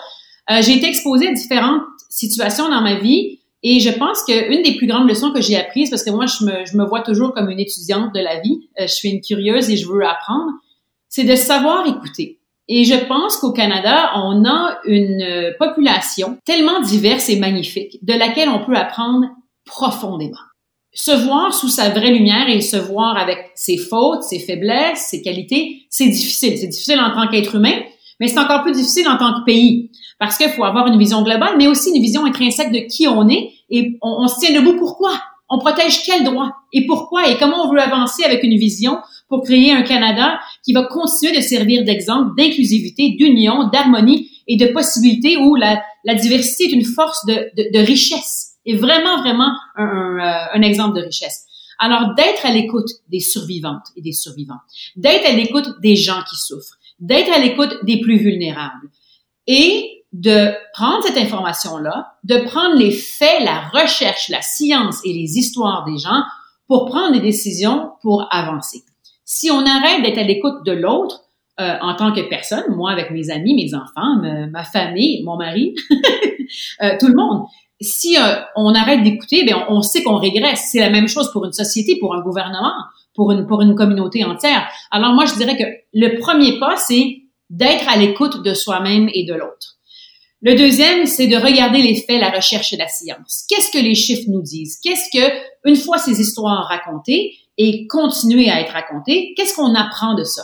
Euh, 0.51 0.63
j'ai 0.63 0.75
été 0.75 0.87
exposée 0.87 1.29
à 1.29 1.33
différentes 1.33 1.83
situations 2.09 2.69
dans 2.69 2.81
ma 2.81 2.95
vie 2.95 3.41
et 3.63 3.81
je 3.81 3.91
pense 3.91 4.23
qu'une 4.23 4.63
des 4.63 4.77
plus 4.77 4.87
grandes 4.87 5.09
leçons 5.09 5.33
que 5.33 5.43
j'ai 5.43 5.57
apprises, 5.57 5.91
parce 5.91 6.05
que 6.05 6.11
moi, 6.11 6.27
je 6.27 6.45
me, 6.45 6.65
je 6.65 6.77
me 6.77 6.85
vois 6.85 7.01
toujours 7.01 7.35
comme 7.35 7.51
une 7.51 7.59
étudiante 7.59 8.15
de 8.15 8.21
la 8.21 8.39
vie, 8.39 8.69
euh, 8.81 8.87
je 8.87 8.95
suis 8.95 9.11
une 9.11 9.21
curieuse 9.21 9.69
et 9.69 9.77
je 9.77 9.89
veux 9.89 10.07
apprendre, 10.07 10.53
c'est 11.09 11.25
de 11.25 11.37
savoir 11.37 11.87
écouter. 11.87 12.39
Et 12.69 12.85
je 12.85 12.95
pense 13.07 13.39
qu'au 13.39 13.53
Canada, 13.53 14.11
on 14.17 14.45
a 14.45 14.79
une 14.85 15.23
euh, 15.23 15.53
population 15.59 16.39
tellement 16.45 16.81
diverse 16.81 17.31
et 17.31 17.39
magnifique 17.39 17.99
de 18.03 18.13
laquelle 18.13 18.51
on 18.51 18.65
peut 18.65 18.77
apprendre 18.77 19.27
profondément. 19.65 20.37
Se 20.93 21.11
voir 21.11 21.55
sous 21.55 21.69
sa 21.69 21.91
vraie 21.91 22.11
lumière 22.11 22.49
et 22.49 22.61
se 22.61 22.77
voir 22.77 23.17
avec 23.17 23.39
ses 23.55 23.79
fautes, 23.79 24.23
ses 24.23 24.39
faiblesses, 24.39 25.07
ses 25.09 25.23
qualités, 25.23 25.83
c'est 25.89 26.09
difficile. 26.09 26.59
C'est 26.59 26.67
difficile 26.67 27.01
en 27.01 27.15
tant 27.15 27.29
qu'être 27.31 27.55
humain, 27.55 27.81
mais 28.21 28.29
c'est 28.29 28.39
encore 28.39 28.63
plus 28.63 28.73
difficile 28.73 29.09
en 29.09 29.17
tant 29.17 29.41
que 29.41 29.45
pays. 29.47 29.91
Parce 30.19 30.37
qu'il 30.37 30.49
faut 30.51 30.65
avoir 30.65 30.87
une 30.89 30.99
vision 30.99 31.23
globale, 31.23 31.55
mais 31.57 31.69
aussi 31.69 31.91
une 31.95 32.03
vision 32.03 32.25
intrinsèque 32.25 32.73
de 32.73 32.81
qui 32.81 33.07
on 33.07 33.29
est 33.29 33.53
et 33.71 33.97
on, 34.03 34.25
on 34.25 34.29
se 34.29 34.41
tient 34.41 34.55
debout 34.55 34.77
pourquoi? 34.77 35.13
On 35.49 35.59
protège 35.59 36.03
quel 36.05 36.25
droit? 36.25 36.51
Et 36.73 36.87
pourquoi? 36.87 37.29
Et 37.29 37.39
comment 37.39 37.65
on 37.65 37.73
veut 37.73 37.81
avancer 37.81 38.25
avec 38.25 38.43
une 38.43 38.59
vision 38.59 38.99
pour 39.29 39.43
créer 39.43 39.73
un 39.73 39.83
Canada 39.83 40.41
qui 40.65 40.73
va 40.73 40.85
continuer 40.85 41.37
de 41.37 41.43
servir 41.43 41.85
d'exemple 41.85 42.31
d'inclusivité, 42.37 43.11
d'union, 43.11 43.69
d'harmonie 43.69 44.31
et 44.47 44.57
de 44.57 44.67
possibilités 44.69 45.37
où 45.37 45.55
la, 45.55 45.83
diversité 46.15 46.65
est 46.65 46.73
une 46.73 46.85
force 46.85 47.25
de, 47.27 47.79
richesse 47.79 48.55
et 48.65 48.77
vraiment, 48.77 49.21
vraiment 49.21 49.53
euh, 49.79 50.21
un 50.55 50.63
exemple 50.63 50.99
de 50.99 51.05
richesse. 51.05 51.45
Alors, 51.79 52.15
d'être 52.17 52.45
à 52.45 52.53
l'écoute 52.53 52.89
des 53.09 53.21
survivantes 53.21 53.87
et 53.97 54.03
des 54.03 54.13
survivants, 54.13 54.61
d'être 54.97 55.27
à 55.29 55.33
l'écoute 55.33 55.69
des 55.81 55.95
gens 55.95 56.23
qui 56.29 56.37
souffrent, 56.37 56.77
d'être 56.99 57.33
à 57.33 57.39
l'écoute 57.39 57.85
des 57.85 58.01
plus 58.01 58.19
vulnérables 58.19 58.91
et 59.47 60.05
de 60.13 60.53
prendre 60.73 61.03
cette 61.05 61.19
information-là, 61.19 62.15
de 62.25 62.39
prendre 62.39 62.77
les 62.77 62.91
faits, 62.91 63.45
la 63.45 63.69
recherche, 63.69 64.29
la 64.31 64.43
science 64.43 65.01
et 65.05 65.13
les 65.13 65.39
histoires 65.39 65.85
des 65.85 65.99
gens 65.99 66.23
pour 66.67 66.87
prendre 66.87 67.13
des 67.13 67.21
décisions 67.21 67.93
pour 68.03 68.27
avancer. 68.31 68.83
Si 69.31 69.51
on 69.51 69.67
arrête 69.67 70.03
d'être 70.03 70.17
à 70.17 70.23
l'écoute 70.23 70.65
de 70.65 70.73
l'autre 70.73 71.25
euh, 71.61 71.75
en 71.83 71.95
tant 71.95 72.15
que 72.15 72.23
personne, 72.31 72.65
moi 72.75 72.91
avec 72.91 73.11
mes 73.11 73.29
amis, 73.29 73.55
mes 73.55 73.75
enfants, 73.75 74.23
ma, 74.51 74.65
famille, 74.65 75.23
mon 75.23 75.37
mari, 75.37 75.75
euh, 76.83 76.97
tout 76.99 77.09
le 77.09 77.15
monde, 77.15 77.43
si 77.79 78.17
euh, 78.17 78.37
on 78.57 78.73
arrête 78.75 79.03
d'écouter, 79.03 79.45
ben 79.45 79.67
on, 79.69 79.83
sait 79.83 80.03
qu'on 80.03 80.17
régresse. 80.17 80.71
C'est 80.73 80.81
la 80.81 80.89
même 80.89 81.09
chose 81.09 81.31
pour 81.31 81.45
une 81.45 81.53
société, 81.53 81.99
pour 82.01 82.15
un 82.15 82.23
gouvernement, 82.23 82.73
pour 83.15 83.31
une 83.31 83.47
pour 83.47 83.61
une 83.61 83.75
communauté 83.75 84.25
entière. 84.25 84.67
Alors 84.91 85.13
moi 85.13 85.27
je 85.27 85.35
dirais 85.35 85.59
que 85.59 85.65
le 85.93 86.19
premier 86.19 86.59
pas 86.59 86.77
c'est 86.79 87.19
d'être 87.51 87.87
à 87.87 87.99
l'écoute 87.99 88.43
de 88.43 88.55
soi-même 88.55 89.11
et 89.13 89.27
de 89.27 89.35
l'autre. 89.35 89.77
Le 90.41 90.55
deuxième, 90.55 91.05
c'est 91.05 91.27
de 91.27 91.37
regarder 91.37 91.83
les 91.83 91.97
faits, 91.97 92.21
la 92.21 92.31
recherche 92.31 92.73
et 92.73 92.77
la 92.79 92.89
science. 92.89 93.45
Qu'est-ce 93.47 93.73
que 93.73 93.85
les 93.85 93.97
chiffres 93.97 94.31
nous 94.31 94.41
disent? 94.41 94.79
Qu'est-ce 94.83 95.11
que, 95.13 95.35
une 95.69 95.77
fois 95.77 95.99
ces 95.99 96.19
histoires 96.19 96.67
racontées 96.67 97.35
et 97.59 97.87
continuer 97.89 98.49
à 98.51 98.61
être 98.61 98.73
racontées, 98.73 99.35
qu'est-ce 99.37 99.55
qu'on 99.57 99.75
apprend 99.75 100.15
de 100.15 100.25
ça? 100.25 100.43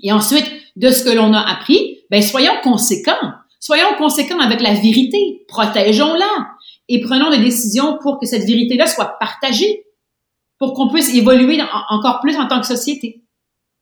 Et 0.00 0.12
ensuite, 0.12 0.50
de 0.76 0.90
ce 0.90 1.04
que 1.04 1.10
l'on 1.10 1.32
a 1.32 1.40
appris, 1.40 1.98
ben, 2.10 2.20
soyons 2.20 2.54
conséquents. 2.62 3.32
Soyons 3.60 3.94
conséquents 3.96 4.40
avec 4.40 4.60
la 4.60 4.74
vérité. 4.74 5.44
Protégeons-la 5.46 6.48
et 6.88 7.00
prenons 7.00 7.30
des 7.30 7.38
décisions 7.38 7.98
pour 8.02 8.18
que 8.18 8.26
cette 8.26 8.44
vérité-là 8.44 8.86
soit 8.86 9.16
partagée, 9.18 9.84
pour 10.58 10.74
qu'on 10.74 10.88
puisse 10.88 11.14
évoluer 11.14 11.60
encore 11.90 12.20
plus 12.20 12.36
en 12.36 12.48
tant 12.48 12.60
que 12.60 12.66
société. 12.66 13.22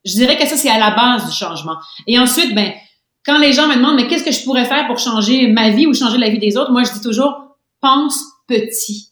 Je 0.04 0.12
dirais 0.12 0.38
que 0.38 0.46
ça, 0.46 0.56
c'est 0.56 0.70
à 0.70 0.78
la 0.78 0.94
base 0.94 1.26
du 1.26 1.32
changement. 1.34 1.76
Et 2.06 2.18
ensuite, 2.18 2.54
ben, 2.54 2.72
quand 3.24 3.38
les 3.38 3.52
gens 3.52 3.66
me 3.66 3.76
demandent, 3.76 3.96
mais 3.96 4.06
qu'est-ce 4.06 4.24
que 4.24 4.32
je 4.32 4.44
pourrais 4.44 4.64
faire 4.64 4.86
pour 4.86 4.98
changer 4.98 5.48
ma 5.48 5.70
vie 5.70 5.86
ou 5.86 5.94
changer 5.94 6.18
la 6.18 6.28
vie 6.28 6.38
des 6.38 6.56
autres, 6.56 6.72
moi, 6.72 6.82
je 6.84 6.92
dis 6.92 7.00
toujours, 7.00 7.56
pense 7.80 8.22
petit. 8.46 9.09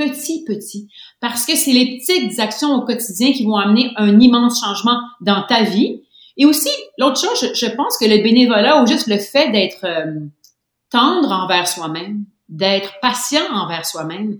Petit, 0.00 0.44
petit. 0.46 0.88
Parce 1.20 1.44
que 1.44 1.54
c'est 1.54 1.72
les 1.72 1.98
petites 1.98 2.40
actions 2.40 2.72
au 2.72 2.86
quotidien 2.86 3.32
qui 3.32 3.44
vont 3.44 3.56
amener 3.56 3.90
un 3.96 4.18
immense 4.18 4.58
changement 4.64 4.98
dans 5.20 5.42
ta 5.46 5.62
vie. 5.62 6.00
Et 6.38 6.46
aussi, 6.46 6.70
l'autre 6.96 7.20
chose, 7.20 7.52
je, 7.54 7.66
pense 7.66 7.98
que 7.98 8.06
le 8.06 8.22
bénévolat 8.22 8.82
ou 8.82 8.86
juste 8.86 9.08
le 9.08 9.18
fait 9.18 9.50
d'être 9.50 9.84
euh, 9.84 10.20
tendre 10.88 11.30
envers 11.32 11.68
soi-même, 11.68 12.24
d'être 12.48 12.94
patient 13.02 13.44
envers 13.52 13.84
soi-même, 13.84 14.38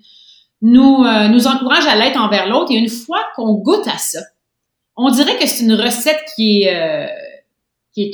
nous, 0.62 1.04
euh, 1.04 1.28
nous 1.28 1.46
encourage 1.46 1.87
à 1.87 1.94
l'être 1.94 2.18
envers 2.18 2.49
l'autre. 2.49 2.73
Et 2.73 2.76
une 2.76 2.88
fois 2.88 3.23
qu'on 3.37 3.52
goûte 3.52 3.87
à 3.87 3.99
ça, 3.99 4.20
on 4.96 5.11
dirait 5.11 5.37
que 5.37 5.46
c'est 5.46 5.64
une 5.64 5.75
recette 5.75 6.25
qui 6.37 6.62
est, 6.62 6.75
euh, 6.75 7.06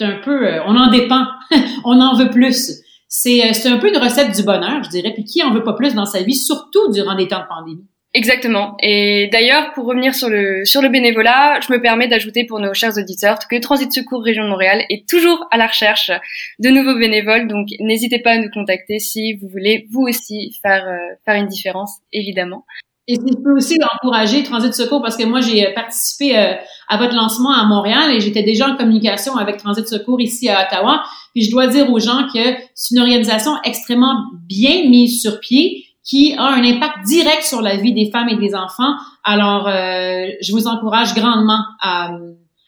un 0.01 0.21
peu, 0.25 0.49
on 0.67 0.77
en 0.77 0.91
dépend, 0.91 1.25
on 1.85 2.01
en 2.01 2.17
veut 2.17 2.31
plus. 2.31 2.73
C'est, 3.09 3.49
euh, 3.49 3.53
c'est 3.53 3.69
un 3.69 3.79
peu 3.79 3.89
une 3.89 3.99
recette 3.99 4.35
du 4.35 4.43
bonheur, 4.43 4.83
je 4.83 4.91
dirais. 4.91 5.13
Puis 5.13 5.25
qui 5.25 5.43
en 5.43 5.53
veut 5.53 5.65
pas 5.65 5.75
plus 5.75 5.95
dans 5.95 6.07
sa 6.07 6.23
vie, 6.23 6.35
surtout 6.35 6.91
durant 6.93 7.15
des 7.15 7.29
temps 7.29 7.41
de 7.41 7.49
pandémie? 7.49 7.87
Exactement. 8.17 8.77
Et 8.81 9.29
d'ailleurs, 9.31 9.75
pour 9.75 9.85
revenir 9.85 10.15
sur 10.15 10.31
le 10.31 10.65
sur 10.65 10.81
le 10.81 10.89
bénévolat, 10.89 11.61
je 11.61 11.71
me 11.71 11.83
permets 11.83 12.09
d'ajouter 12.09 12.45
pour 12.45 12.61
nos 12.61 12.73
chers 12.73 12.97
auditeurs 12.97 13.39
que 13.47 13.61
Transit 13.61 13.93
Secours 13.93 14.23
Région 14.23 14.45
de 14.45 14.49
Montréal 14.49 14.85
est 14.89 15.07
toujours 15.07 15.47
à 15.51 15.59
la 15.59 15.67
recherche 15.67 16.11
de 16.59 16.71
nouveaux 16.71 16.99
bénévoles. 16.99 17.47
Donc, 17.47 17.69
n'hésitez 17.79 18.21
pas 18.21 18.31
à 18.33 18.39
nous 18.39 18.49
contacter 18.49 19.01
si 19.01 19.35
vous 19.35 19.49
voulez 19.49 19.87
vous 19.91 20.01
aussi 20.01 20.59
faire 20.63 20.87
euh, 20.89 21.15
faire 21.27 21.35
une 21.35 21.47
différence, 21.47 21.99
évidemment. 22.11 22.65
Et 23.09 23.15
si 23.15 23.23
je 23.29 23.43
peux 23.43 23.53
aussi 23.53 23.79
encourager 23.95 24.43
Transit 24.43 24.75
Secours, 24.75 25.01
parce 25.01 25.17
que 25.17 25.25
moi, 25.25 25.41
j'ai 25.41 25.73
participé 25.75 26.37
euh, 26.37 26.55
à 26.89 26.97
votre 26.97 27.15
lancement 27.15 27.53
à 27.53 27.65
Montréal 27.65 28.11
et 28.11 28.21
j'étais 28.21 28.43
déjà 28.43 28.69
en 28.69 28.77
communication 28.77 29.37
avec 29.37 29.59
Transit 29.59 29.87
Secours 29.87 30.21
ici 30.21 30.49
à 30.49 30.67
Ottawa. 30.67 31.05
Puis 31.33 31.45
je 31.45 31.51
dois 31.53 31.69
dire 31.69 31.91
aux 31.93 32.01
gens 32.01 32.27
que 32.35 32.57
c'est 32.75 32.95
une 32.95 33.01
organisation 33.01 33.53
extrêmement 33.63 34.17
bien 34.49 34.89
mise 34.89 35.21
sur 35.23 35.39
pied 35.39 35.85
qui 36.03 36.35
a 36.35 36.47
un 36.47 36.65
impact 36.65 37.05
direct 37.07 37.43
sur 37.43 37.63
la 37.63 37.77
vie 37.77 37.93
des 37.93 38.11
femmes 38.11 38.29
et 38.29 38.37
des 38.37 38.55
enfants. 38.55 38.95
Alors, 39.23 39.69
euh, 39.69 40.27
je 40.41 40.53
vous 40.53 40.67
encourage 40.67 41.15
grandement 41.15 41.61
à, 41.81 42.11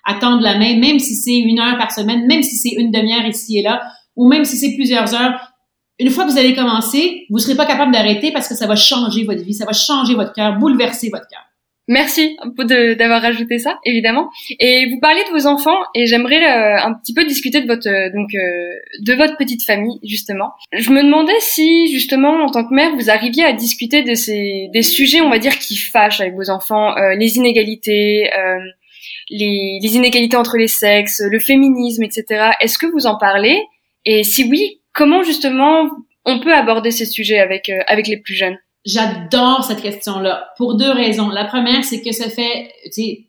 à 0.04 0.14
tendre 0.14 0.42
la 0.42 0.56
main, 0.58 0.76
même 0.78 0.98
si 0.98 1.14
c'est 1.14 1.38
une 1.38 1.58
heure 1.58 1.78
par 1.78 1.90
semaine, 1.92 2.26
même 2.26 2.42
si 2.42 2.56
c'est 2.56 2.76
une 2.76 2.90
demi-heure 2.90 3.26
ici 3.26 3.58
et 3.58 3.62
là, 3.62 3.80
ou 4.16 4.28
même 4.28 4.44
si 4.44 4.56
c'est 4.56 4.74
plusieurs 4.74 5.14
heures 5.14 5.38
une 5.98 6.10
fois 6.10 6.24
que 6.24 6.30
vous 6.30 6.38
allez 6.38 6.54
commencer, 6.54 7.26
vous 7.30 7.36
ne 7.36 7.42
serez 7.42 7.56
pas 7.56 7.66
capable 7.66 7.92
d'arrêter 7.92 8.30
parce 8.32 8.48
que 8.48 8.54
ça 8.54 8.66
va 8.66 8.76
changer 8.76 9.24
votre 9.24 9.42
vie, 9.42 9.54
ça 9.54 9.64
va 9.64 9.72
changer 9.72 10.14
votre 10.14 10.32
cœur, 10.32 10.56
bouleverser 10.58 11.10
votre 11.10 11.26
cœur. 11.28 11.42
Merci 11.90 12.36
d'avoir 12.98 13.22
rajouté 13.22 13.58
ça, 13.58 13.78
évidemment. 13.82 14.28
Et 14.60 14.90
vous 14.90 15.00
parlez 15.00 15.22
de 15.24 15.30
vos 15.30 15.46
enfants, 15.46 15.78
et 15.94 16.04
j'aimerais 16.04 16.44
euh, 16.44 16.84
un 16.84 16.92
petit 16.92 17.14
peu 17.14 17.24
discuter 17.24 17.62
de 17.62 17.66
votre 17.66 17.88
euh, 17.88 18.10
donc 18.14 18.28
euh, 18.34 18.74
de 19.00 19.14
votre 19.14 19.38
petite 19.38 19.64
famille 19.64 19.98
justement. 20.04 20.52
Je 20.72 20.90
me 20.90 21.02
demandais 21.02 21.40
si 21.40 21.90
justement 21.90 22.44
en 22.44 22.50
tant 22.50 22.68
que 22.68 22.74
mère 22.74 22.94
vous 22.94 23.08
arriviez 23.08 23.42
à 23.44 23.54
discuter 23.54 24.02
de 24.02 24.14
ces 24.14 24.68
des 24.70 24.82
sujets, 24.82 25.22
on 25.22 25.30
va 25.30 25.38
dire, 25.38 25.58
qui 25.58 25.76
fâchent 25.78 26.20
avec 26.20 26.34
vos 26.34 26.50
enfants, 26.50 26.94
les 27.16 27.38
inégalités, 27.38 28.28
les, 29.30 29.78
les 29.82 29.96
inégalités 29.96 30.36
entre 30.36 30.58
les 30.58 30.68
sexes, 30.68 31.22
le 31.24 31.38
féminisme, 31.38 32.02
etc. 32.02 32.50
Est-ce 32.60 32.76
que 32.76 32.86
vous 32.86 33.06
en 33.06 33.16
parlez? 33.16 33.62
Et 34.04 34.24
si 34.24 34.44
oui, 34.44 34.80
comment 34.98 35.22
justement 35.22 35.88
on 36.26 36.40
peut 36.40 36.52
aborder 36.52 36.90
ces 36.90 37.06
sujets 37.06 37.38
avec 37.38 37.70
avec 37.86 38.08
les 38.08 38.18
plus 38.18 38.34
jeunes? 38.34 38.58
J'adore 38.84 39.64
cette 39.64 39.82
question-là 39.82 40.50
pour 40.56 40.76
deux 40.76 40.90
raisons. 40.90 41.28
La 41.28 41.44
première, 41.44 41.84
c'est 41.84 42.00
que 42.00 42.12
ça 42.12 42.28
fait 42.30 42.70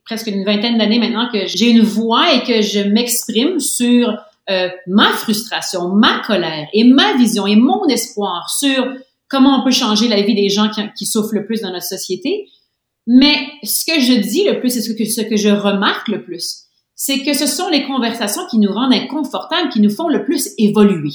presque 0.05 0.27
une 0.27 0.45
vingtaine 0.45 0.77
d'années 0.77 0.99
maintenant 0.99 1.29
que 1.31 1.47
j'ai 1.47 1.69
une 1.69 1.81
voix 1.81 2.33
et 2.33 2.43
que 2.43 2.61
je 2.61 2.79
m'exprime 2.79 3.59
sur 3.59 4.15
euh, 4.49 4.69
ma 4.87 5.09
frustration, 5.09 5.89
ma 5.89 6.19
colère 6.25 6.67
et 6.73 6.83
ma 6.83 7.15
vision 7.17 7.45
et 7.45 7.55
mon 7.55 7.85
espoir 7.87 8.49
sur 8.49 8.93
comment 9.27 9.59
on 9.59 9.63
peut 9.63 9.71
changer 9.71 10.07
la 10.07 10.21
vie 10.21 10.35
des 10.35 10.49
gens 10.49 10.69
qui, 10.95 11.05
souffrent 11.05 11.35
le 11.35 11.45
plus 11.45 11.61
dans 11.61 11.71
notre 11.71 11.85
société. 11.85 12.47
Mais 13.05 13.35
ce 13.63 13.85
que 13.85 13.99
je 13.99 14.13
dis 14.13 14.43
le 14.45 14.59
plus 14.59 14.77
et 14.77 14.81
ce 14.81 15.21
que 15.21 15.35
je 15.35 15.49
remarque 15.49 16.07
le 16.07 16.23
plus, 16.23 16.63
c'est 16.95 17.19
que 17.23 17.33
ce 17.33 17.47
sont 17.47 17.69
les 17.69 17.85
conversations 17.85 18.41
qui 18.49 18.59
nous 18.59 18.71
rendent 18.71 18.93
inconfortables, 18.93 19.69
qui 19.69 19.81
nous 19.81 19.89
font 19.89 20.07
le 20.07 20.23
plus 20.25 20.51
évoluer. 20.57 21.11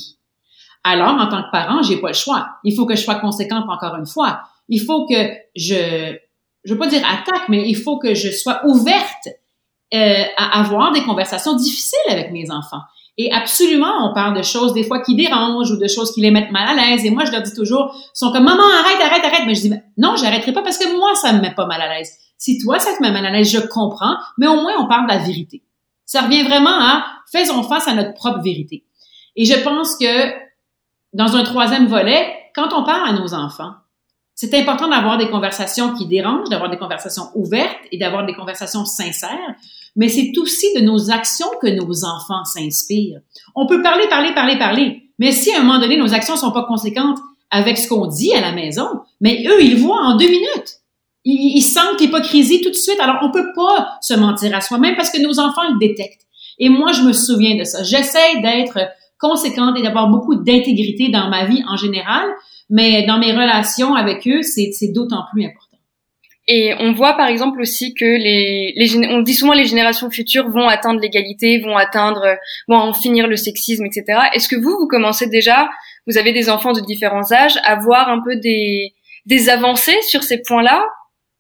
Alors, 0.85 1.19
en 1.19 1.27
tant 1.29 1.43
que 1.43 1.51
parent, 1.51 1.83
j'ai 1.83 1.97
pas 1.97 2.09
le 2.09 2.15
choix. 2.15 2.47
Il 2.63 2.75
faut 2.75 2.85
que 2.85 2.95
je 2.95 3.03
sois 3.03 3.17
conséquente 3.17 3.65
encore 3.69 3.97
une 3.97 4.07
fois. 4.07 4.43
Il 4.69 4.81
faut 4.81 5.07
que 5.07 5.15
je, 5.57 6.15
je 6.65 6.73
veux 6.73 6.79
pas 6.79 6.87
dire 6.87 7.03
attaque, 7.07 7.49
mais 7.49 7.67
il 7.67 7.75
faut 7.75 7.99
que 7.99 8.15
je 8.15 8.31
sois 8.31 8.61
ouverte 8.67 9.29
euh, 9.95 10.23
à 10.37 10.61
avoir 10.61 10.93
des 10.93 11.03
conversations 11.03 11.55
difficiles 11.57 11.99
avec 12.09 12.33
mes 12.33 12.51
enfants. 12.51 12.81
Et 13.17 13.31
absolument, 13.33 14.11
on 14.11 14.13
parle 14.13 14.37
de 14.37 14.43
choses 14.43 14.75
des 14.75 14.83
fois 14.83 15.01
qui 15.01 15.15
dérangent 15.15 15.71
ou 15.71 15.79
de 15.79 15.87
choses 15.87 16.13
qui 16.13 16.21
les 16.21 16.31
mettent 16.31 16.51
mal 16.51 16.67
à 16.69 16.75
l'aise. 16.75 17.05
Et 17.05 17.11
moi, 17.11 17.25
je 17.25 17.33
leur 17.33 17.43
dis 17.43 17.55
toujours, 17.55 17.95
ils 17.95 18.19
sont 18.19 18.33
comme 18.33 18.45
maman, 18.45 18.65
arrête, 18.81 19.01
arrête, 19.01 19.25
arrête. 19.25 19.47
Mais 19.47 19.55
je 19.55 19.61
dis 19.63 19.73
non, 19.97 20.17
j'arrêterai 20.17 20.53
pas 20.53 20.63
parce 20.63 20.79
que 20.79 20.99
moi, 20.99 21.15
ça 21.15 21.33
me 21.33 21.41
met 21.41 21.55
pas 21.55 21.67
mal 21.67 21.81
à 21.81 21.97
l'aise. 21.97 22.11
Si 22.37 22.59
toi, 22.59 22.79
ça 22.79 22.97
te 22.97 23.03
met 23.03 23.13
mal 23.13 23.25
à 23.25 23.31
l'aise, 23.31 23.51
je 23.51 23.61
comprends. 23.61 24.17
Mais 24.37 24.49
au 24.49 24.61
moins, 24.61 24.73
on 24.81 24.89
parle 24.89 25.07
de 25.07 25.13
la 25.13 25.19
vérité. 25.19 25.63
Ça 26.05 26.23
revient 26.23 26.43
vraiment 26.43 26.77
à 26.77 27.05
faisons 27.33 27.63
face 27.63 27.89
à 27.89 27.95
notre 27.95 28.15
propre 28.15 28.41
vérité. 28.43 28.85
Et 29.37 29.45
je 29.45 29.55
pense 29.63 29.97
que 29.97 30.44
dans 31.15 31.37
un 31.37 31.45
troisième 31.45 31.87
volet, 31.87 32.35
quand 32.55 32.69
on 32.73 32.85
parle 32.85 33.09
à 33.09 33.13
nos 33.13 33.35
enfants, 33.35 33.73
c'est 34.35 34.53
important 34.55 34.89
d'avoir 34.89 35.17
des 35.17 35.31
conversations 35.31 35.95
qui 35.95 36.07
dérangent, 36.07 36.49
d'avoir 36.49 36.69
des 36.69 36.77
conversations 36.77 37.31
ouvertes 37.35 37.79
et 37.93 37.99
d'avoir 37.99 38.27
des 38.27 38.35
conversations 38.35 38.85
sincères, 38.85 39.55
mais 39.95 40.09
c'est 40.09 40.33
aussi 40.39 40.75
de 40.75 40.81
nos 40.81 41.13
actions 41.13 41.47
que 41.63 41.69
nos 41.69 42.05
enfants 42.05 42.45
s'inspirent. 42.45 43.21
On 43.55 43.67
peut 43.67 43.81
parler, 43.81 44.09
parler, 44.09 44.35
parler, 44.35 44.59
parler, 44.59 45.11
mais 45.21 45.31
si 45.31 45.53
à 45.53 45.61
un 45.61 45.63
moment 45.63 45.79
donné 45.79 45.97
nos 45.97 46.13
actions 46.15 46.37
sont 46.37 46.51
pas 46.51 46.65
conséquentes 46.65 47.19
avec 47.51 47.79
ce 47.79 47.89
qu'on 47.89 48.07
dit 48.07 48.35
à 48.35 48.41
la 48.41 48.51
maison, 48.51 48.89
mais 49.21 49.45
eux, 49.47 49.63
ils 49.63 49.77
voient 49.77 50.03
en 50.03 50.17
deux 50.17 50.27
minutes. 50.27 50.81
Ils, 51.25 51.57
ils 51.57 51.63
sentent 51.63 52.01
l'hypocrisie 52.01 52.61
tout 52.61 52.71
de 52.71 52.75
suite. 52.75 52.99
Alors, 52.99 53.19
on 53.23 53.31
peut 53.31 53.53
pas 53.55 53.97
se 54.03 54.15
mentir 54.15 54.55
à 54.57 54.61
soi-même 54.61 54.97
parce 54.97 55.11
que 55.11 55.23
nos 55.23 55.39
enfants 55.39 55.63
le 55.71 55.79
détectent. 55.79 56.27
Et 56.59 56.69
moi, 56.69 56.91
je 56.91 57.03
me 57.03 57.13
souviens 57.13 57.57
de 57.57 57.63
ça. 57.63 57.85
J'essaie 57.85 58.41
d'être 58.43 58.79
conséquente 59.25 59.79
et 59.79 59.83
d'avoir 59.83 60.09
beaucoup 60.09 60.35
d'intégrité 60.35 61.09
dans 61.09 61.29
ma 61.31 61.47
vie 61.47 61.63
en 61.67 61.77
général, 61.77 62.27
mais 62.69 63.05
dans 63.07 63.19
mes 63.19 63.33
relations 63.33 63.95
avec 63.95 64.27
eux, 64.29 64.43
c'est 64.43 64.93
d'autant 64.93 65.25
plus 65.33 65.45
important. 65.45 65.79
Et 66.47 66.75
on 66.79 66.93
voit 66.93 67.15
par 67.15 67.29
exemple 67.29 67.61
aussi 67.63 67.95
que 67.95 68.05
les, 68.05 68.75
les 68.77 69.09
on 69.09 69.23
dit 69.23 69.33
souvent 69.33 69.55
les 69.55 69.65
générations 69.65 70.11
futures 70.11 70.51
vont 70.51 70.69
atteindre 70.69 71.01
l'égalité, 71.01 71.59
vont 71.61 71.77
atteindre, 71.77 72.37
vont 72.69 72.77
en 72.77 72.93
finir 72.93 73.27
le 73.27 73.37
sexisme, 73.37 73.87
etc. 73.87 74.21
Est-ce 74.35 74.49
que 74.49 74.57
vous, 74.57 74.77
vous 74.79 74.87
commencez 74.87 75.27
déjà, 75.27 75.71
vous 76.07 76.19
avez 76.19 76.33
des 76.33 76.51
enfants 76.51 76.73
de 76.73 76.83
différents 76.83 77.33
âges, 77.33 77.59
à 77.65 77.77
voir 77.77 78.11
un 78.11 78.21
peu 78.23 78.37
des, 78.37 78.93
des 79.25 79.49
avancées 79.49 79.97
sur 80.03 80.23
ces 80.23 80.43
points-là? 80.43 80.85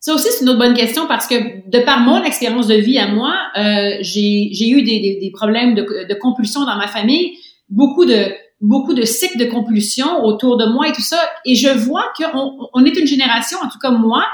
Ça 0.00 0.14
aussi, 0.14 0.28
c'est 0.30 0.42
une 0.42 0.50
autre 0.50 0.58
bonne 0.58 0.74
question 0.74 1.06
parce 1.06 1.26
que 1.26 1.34
de 1.66 1.78
par 1.84 2.00
mon 2.00 2.22
expérience 2.24 2.66
de 2.66 2.74
vie 2.74 2.98
à 2.98 3.08
moi, 3.08 3.34
euh, 3.56 3.96
j'ai 4.00 4.68
eu 4.68 4.82
des, 4.82 5.00
des, 5.00 5.18
des 5.20 5.30
problèmes 5.32 5.74
de, 5.74 6.06
de, 6.08 6.14
compulsion 6.14 6.64
dans 6.64 6.76
ma 6.76 6.88
famille 6.88 7.32
beaucoup 7.68 8.04
de 8.04 8.32
beaucoup 8.60 8.94
de 8.94 9.02
cycles 9.02 9.38
de 9.38 9.44
compulsion 9.44 10.24
autour 10.24 10.56
de 10.56 10.64
moi 10.64 10.88
et 10.88 10.92
tout 10.92 11.02
ça. 11.02 11.18
Et 11.44 11.54
je 11.54 11.68
vois 11.68 12.04
qu'on 12.16 12.68
on 12.72 12.84
est 12.84 12.96
une 12.96 13.06
génération, 13.06 13.58
en 13.62 13.68
tout 13.68 13.78
cas 13.78 13.90
moi, 13.90 14.24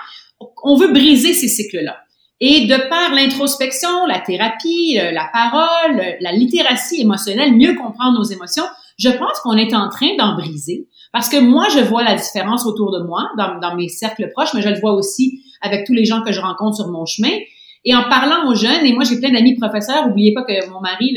on 0.63 0.77
veut 0.77 0.93
briser 0.93 1.33
ces 1.33 1.49
cycles-là. 1.49 1.97
Et 2.41 2.67
de 2.67 2.89
par 2.89 3.13
l'introspection, 3.15 4.07
la 4.07 4.21
thérapie, 4.21 4.95
la 4.95 5.29
parole, 5.33 6.03
la 6.21 6.33
littératie 6.33 7.03
émotionnelle, 7.03 7.55
mieux 7.55 7.75
comprendre 7.75 8.19
nos 8.19 8.25
émotions, 8.25 8.65
je 8.99 9.11
pense 9.11 9.41
qu'on 9.43 9.57
est 9.57 9.75
en 9.75 9.89
train 9.89 10.17
d'en 10.19 10.37
briser. 10.37 10.89
Parce 11.13 11.29
que 11.29 11.39
moi, 11.39 11.67
je 11.75 11.81
vois 11.81 12.03
la 12.03 12.15
différence 12.15 12.65
autour 12.67 12.93
de 12.93 13.05
moi, 13.05 13.29
dans, 13.37 13.59
dans 13.59 13.75
mes 13.75 13.89
cercles 13.89 14.31
proches, 14.31 14.55
mais 14.55 14.63
je 14.63 14.69
le 14.69 14.81
vois 14.81 14.93
aussi 14.93 15.43
avec 15.61 15.87
tous 15.87 15.93
les 15.93 16.05
gens 16.05 16.23
que 16.23 16.33
je 16.33 16.41
rencontre 16.41 16.77
sur 16.77 16.89
mon 16.89 17.05
chemin. 17.05 17.37
Et 17.85 17.95
en 17.95 18.09
parlant 18.09 18.51
aux 18.51 18.55
jeunes, 18.55 18.85
et 18.85 18.93
moi 18.93 19.05
j'ai 19.05 19.19
plein 19.19 19.31
d'amis 19.31 19.57
professeurs, 19.57 20.07
oubliez 20.09 20.35
pas 20.35 20.43
que 20.43 20.69
mon 20.71 20.81
mari, 20.81 21.17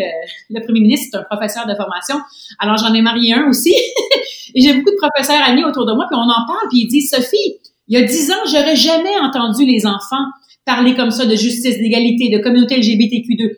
le, 0.50 0.64
premier 0.64 0.80
ministre, 0.80 1.10
c'est 1.12 1.18
un 1.18 1.24
professeur 1.24 1.68
de 1.68 1.76
formation, 1.76 2.16
alors 2.58 2.78
j'en 2.78 2.94
ai 2.94 3.02
marié 3.02 3.34
un 3.34 3.50
aussi, 3.50 3.74
et 4.56 4.62
j'ai 4.62 4.74
beaucoup 4.74 4.92
de 4.92 4.96
professeurs 4.96 5.44
amis 5.44 5.64
autour 5.66 5.86
de 5.86 5.94
moi, 5.94 6.06
puis 6.10 6.18
on 6.18 6.24
en 6.24 6.48
parle, 6.48 6.70
puis 6.70 6.84
ils 6.84 6.88
disent, 6.88 7.10
Sophie, 7.10 7.60
il 7.88 8.00
y 8.00 8.02
a 8.02 8.06
dix 8.06 8.32
ans, 8.32 8.46
j'aurais 8.46 8.78
jamais 8.78 9.18
entendu 9.22 9.66
les 9.66 9.86
enfants 9.86 10.26
parler 10.66 10.96
comme 10.96 11.12
ça 11.12 11.26
de 11.26 11.36
justice, 11.36 11.78
d'égalité, 11.78 12.30
de 12.30 12.42
communauté 12.42 12.80
LGBTQ2. 12.80 13.58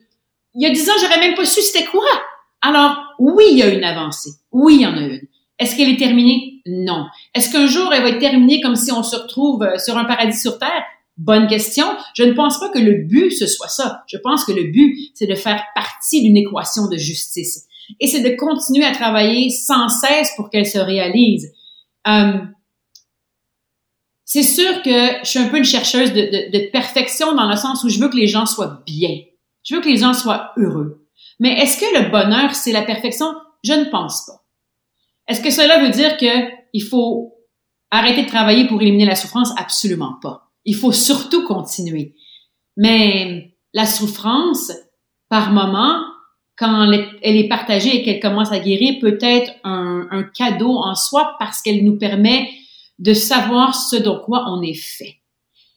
Il 0.56 0.64
y 0.64 0.66
a 0.66 0.72
dix 0.72 0.90
ans, 0.90 0.94
j'aurais 1.00 1.20
même 1.20 1.36
pas 1.36 1.46
su 1.46 1.62
c'était 1.62 1.86
quoi. 1.86 2.06
Alors, 2.62 2.98
oui, 3.20 3.44
il 3.52 3.58
y 3.60 3.64
a 3.64 3.68
une 3.68 3.84
avancée. 3.84 4.32
Oui, 4.52 4.78
il 4.80 4.82
y 4.82 4.88
en 4.88 4.98
a 4.98 5.02
une. 5.02 5.22
Est-ce 5.60 5.76
qu'elle 5.76 5.90
est 5.90 5.98
terminée? 5.98 6.62
Non. 6.66 7.06
Est-ce 7.34 7.52
qu'un 7.52 7.68
jour, 7.68 7.94
elle 7.94 8.02
va 8.02 8.10
être 8.10 8.20
terminée 8.20 8.60
comme 8.62 8.76
si 8.76 8.92
on 8.92 9.04
se 9.04 9.16
retrouve 9.16 9.64
euh, 9.64 9.78
sur 9.78 9.98
un 9.98 10.06
paradis 10.06 10.40
sur 10.40 10.58
Terre? 10.58 10.84
Bonne 11.18 11.48
question. 11.48 11.86
Je 12.14 12.24
ne 12.24 12.34
pense 12.34 12.60
pas 12.60 12.70
que 12.70 12.80
le 12.80 13.04
but, 13.04 13.32
ce 13.32 13.48
soit 13.48 13.70
ça. 13.70 14.04
Je 14.08 14.18
pense 14.18 14.44
que 14.44 14.52
le 14.52 14.66
but, 14.72 15.12
c'est 15.14 15.28
de 15.28 15.36
faire 15.36 15.64
partie 15.74 16.22
d'une 16.22 16.38
équation 16.38 16.88
de 16.88 16.98
justice. 16.98 17.68
Et 18.00 18.08
c'est 18.08 18.22
de 18.22 18.36
continuer 18.36 18.86
à 18.86 18.92
travailler 18.92 19.50
sans 19.50 19.88
cesse 19.90 20.32
pour 20.36 20.50
qu'elle 20.50 20.66
se 20.66 20.80
réalise. 20.80 21.54
Euh, 22.08 22.40
c'est 24.26 24.44
sûr 24.44 24.82
que 24.82 25.24
je 25.24 25.30
suis 25.30 25.40
un 25.40 25.48
peu 25.48 25.58
une 25.58 25.64
chercheuse 25.64 26.12
de, 26.12 26.22
de, 26.22 26.58
de, 26.58 26.72
perfection 26.72 27.36
dans 27.36 27.48
le 27.48 27.56
sens 27.56 27.84
où 27.84 27.90
je 27.90 28.00
veux 28.00 28.10
que 28.10 28.18
les 28.18 28.28
gens 28.28 28.46
soient 28.46 28.82
bien. 28.86 29.18
Je 29.64 29.76
veux 29.76 29.82
que 29.82 29.88
les 29.88 29.98
gens 29.98 30.14
soient 30.14 30.52
heureux. 30.58 31.08
Mais 31.40 31.60
est-ce 31.60 31.80
que 31.80 32.04
le 32.04 32.10
bonheur, 32.10 32.54
c'est 32.56 32.72
la 32.72 32.82
perfection? 32.82 33.28
Je 33.64 33.74
ne 33.74 33.86
pense 33.86 34.26
pas. 34.26 34.44
Est-ce 35.28 35.42
que 35.42 35.52
cela 35.52 35.80
veut 35.80 35.90
dire 35.90 36.18
qu'il 36.18 36.84
faut 36.84 37.36
arrêter 37.92 38.24
de 38.24 38.28
travailler 38.28 38.68
pour 38.68 38.82
éliminer 38.82 39.06
la 39.06 39.16
souffrance? 39.16 39.52
Absolument 39.58 40.16
pas. 40.22 40.45
Il 40.66 40.76
faut 40.76 40.92
surtout 40.92 41.46
continuer. 41.46 42.16
Mais 42.78 43.56
la 43.74 43.86
souffrance, 43.86 44.72
par 45.30 45.52
moment, 45.52 46.02
quand 46.58 46.92
elle 47.22 47.38
est 47.38 47.48
partagée 47.48 47.96
et 47.96 48.04
qu'elle 48.04 48.20
commence 48.20 48.52
à 48.52 48.60
guérir, 48.60 49.00
peut 49.00 49.18
être 49.22 49.52
un, 49.64 50.24
cadeau 50.34 50.78
en 50.78 50.96
soi 50.96 51.36
parce 51.40 51.62
qu'elle 51.62 51.84
nous 51.84 51.98
permet 51.98 52.50
de 53.00 53.14
savoir 53.14 53.76
ce 53.76 53.98
dont 53.98 54.22
quoi 54.24 54.46
on 54.48 54.62
est 54.62 54.74
fait. 54.74 55.18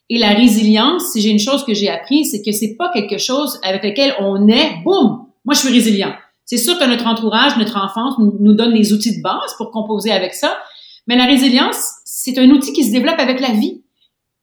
Et 0.09 0.19
la 0.19 0.31
résilience, 0.31 1.13
si 1.13 1.21
j'ai 1.21 1.31
une 1.31 1.39
chose 1.39 1.65
que 1.65 1.75
j'ai 1.75 1.89
appris, 1.89 2.25
c'est 2.25 2.43
que 2.43 2.53
c'est 2.53 2.77
pas 2.77 2.91
quelque 2.93 3.19
chose 3.19 3.59
avec 3.63 3.83
lequel 3.83 4.15
on 4.21 4.49
est, 4.49 4.83
boum, 4.85 5.27
moi 5.45 5.55
je 5.55 5.59
suis 5.59 5.73
résilient. 5.73 6.15
C'est 6.45 6.57
sûr 6.57 6.79
que 6.79 6.85
notre 6.85 7.07
entourage, 7.07 7.57
notre 7.59 7.77
enfance 7.77 8.15
nous 8.19 8.55
donne 8.55 8.73
les 8.73 8.93
outils 8.93 9.19
de 9.19 9.23
base 9.23 9.55
pour 9.59 9.71
composer 9.71 10.13
avec 10.13 10.35
ça, 10.35 10.57
mais 11.07 11.17
la 11.17 11.27
résilience, 11.27 11.95
c'est 12.05 12.39
un 12.39 12.49
outil 12.51 12.73
qui 12.73 12.85
se 12.85 12.93
développe 12.93 13.19
avec 13.19 13.41
la 13.41 13.53
vie 13.53 13.78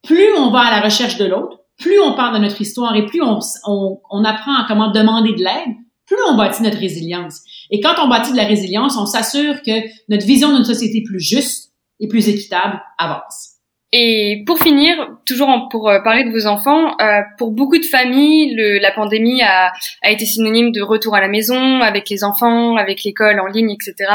plus 0.05 0.33
on 0.37 0.51
va 0.51 0.61
à 0.61 0.71
la 0.71 0.81
recherche 0.81 1.17
de 1.17 1.25
l'autre, 1.25 1.59
plus 1.77 1.99
on 1.99 2.13
parle 2.13 2.35
de 2.35 2.39
notre 2.39 2.61
histoire 2.61 2.95
et 2.95 3.05
plus 3.05 3.21
on, 3.21 3.39
on, 3.67 4.23
apprend 4.23 4.55
à 4.55 4.65
comment 4.67 4.91
demander 4.91 5.33
de 5.33 5.43
l'aide, 5.43 5.75
plus 6.05 6.17
on 6.29 6.35
bâtit 6.35 6.63
notre 6.63 6.77
résilience. 6.77 7.41
Et 7.71 7.81
quand 7.81 7.95
on 8.01 8.07
bâtit 8.07 8.31
de 8.31 8.37
la 8.37 8.45
résilience, 8.45 8.97
on 8.97 9.05
s'assure 9.05 9.61
que 9.61 9.71
notre 10.09 10.25
vision 10.25 10.53
d'une 10.55 10.63
société 10.63 11.03
plus 11.05 11.19
juste 11.19 11.73
et 11.99 12.07
plus 12.07 12.29
équitable 12.29 12.81
avance. 12.97 13.54
Et 13.97 14.43
pour 14.45 14.59
finir, 14.59 14.93
toujours 15.25 15.69
pour 15.71 15.87
euh, 15.87 16.01
parler 16.01 16.25
de 16.25 16.29
vos 16.29 16.47
enfants, 16.47 16.97
euh, 16.99 17.21
pour 17.37 17.51
beaucoup 17.51 17.77
de 17.77 17.85
familles, 17.85 18.53
le, 18.53 18.77
la 18.79 18.91
pandémie 18.91 19.41
a, 19.41 19.71
a, 20.03 20.11
été 20.11 20.25
synonyme 20.25 20.73
de 20.73 20.81
retour 20.81 21.15
à 21.15 21.21
la 21.21 21.29
maison, 21.29 21.79
avec 21.79 22.09
les 22.09 22.25
enfants, 22.25 22.75
avec 22.75 23.05
l'école 23.05 23.39
en 23.39 23.45
ligne, 23.45 23.71
etc. 23.71 24.11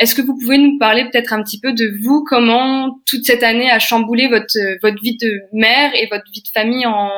Est-ce 0.00 0.16
que 0.16 0.22
vous 0.22 0.36
pouvez 0.36 0.58
nous 0.58 0.76
parler 0.76 1.04
peut-être 1.04 1.32
un 1.32 1.44
petit 1.44 1.60
peu 1.60 1.72
de 1.72 1.88
vous, 2.02 2.24
comment 2.24 2.98
toute 3.06 3.24
cette 3.24 3.44
année 3.44 3.70
a 3.70 3.78
chamboulé 3.78 4.26
votre, 4.26 4.58
votre 4.82 5.00
vie 5.00 5.16
de 5.18 5.30
mère 5.52 5.92
et 5.94 6.08
votre 6.10 6.28
vie 6.34 6.42
de 6.42 6.50
famille 6.52 6.84
en, 6.86 7.08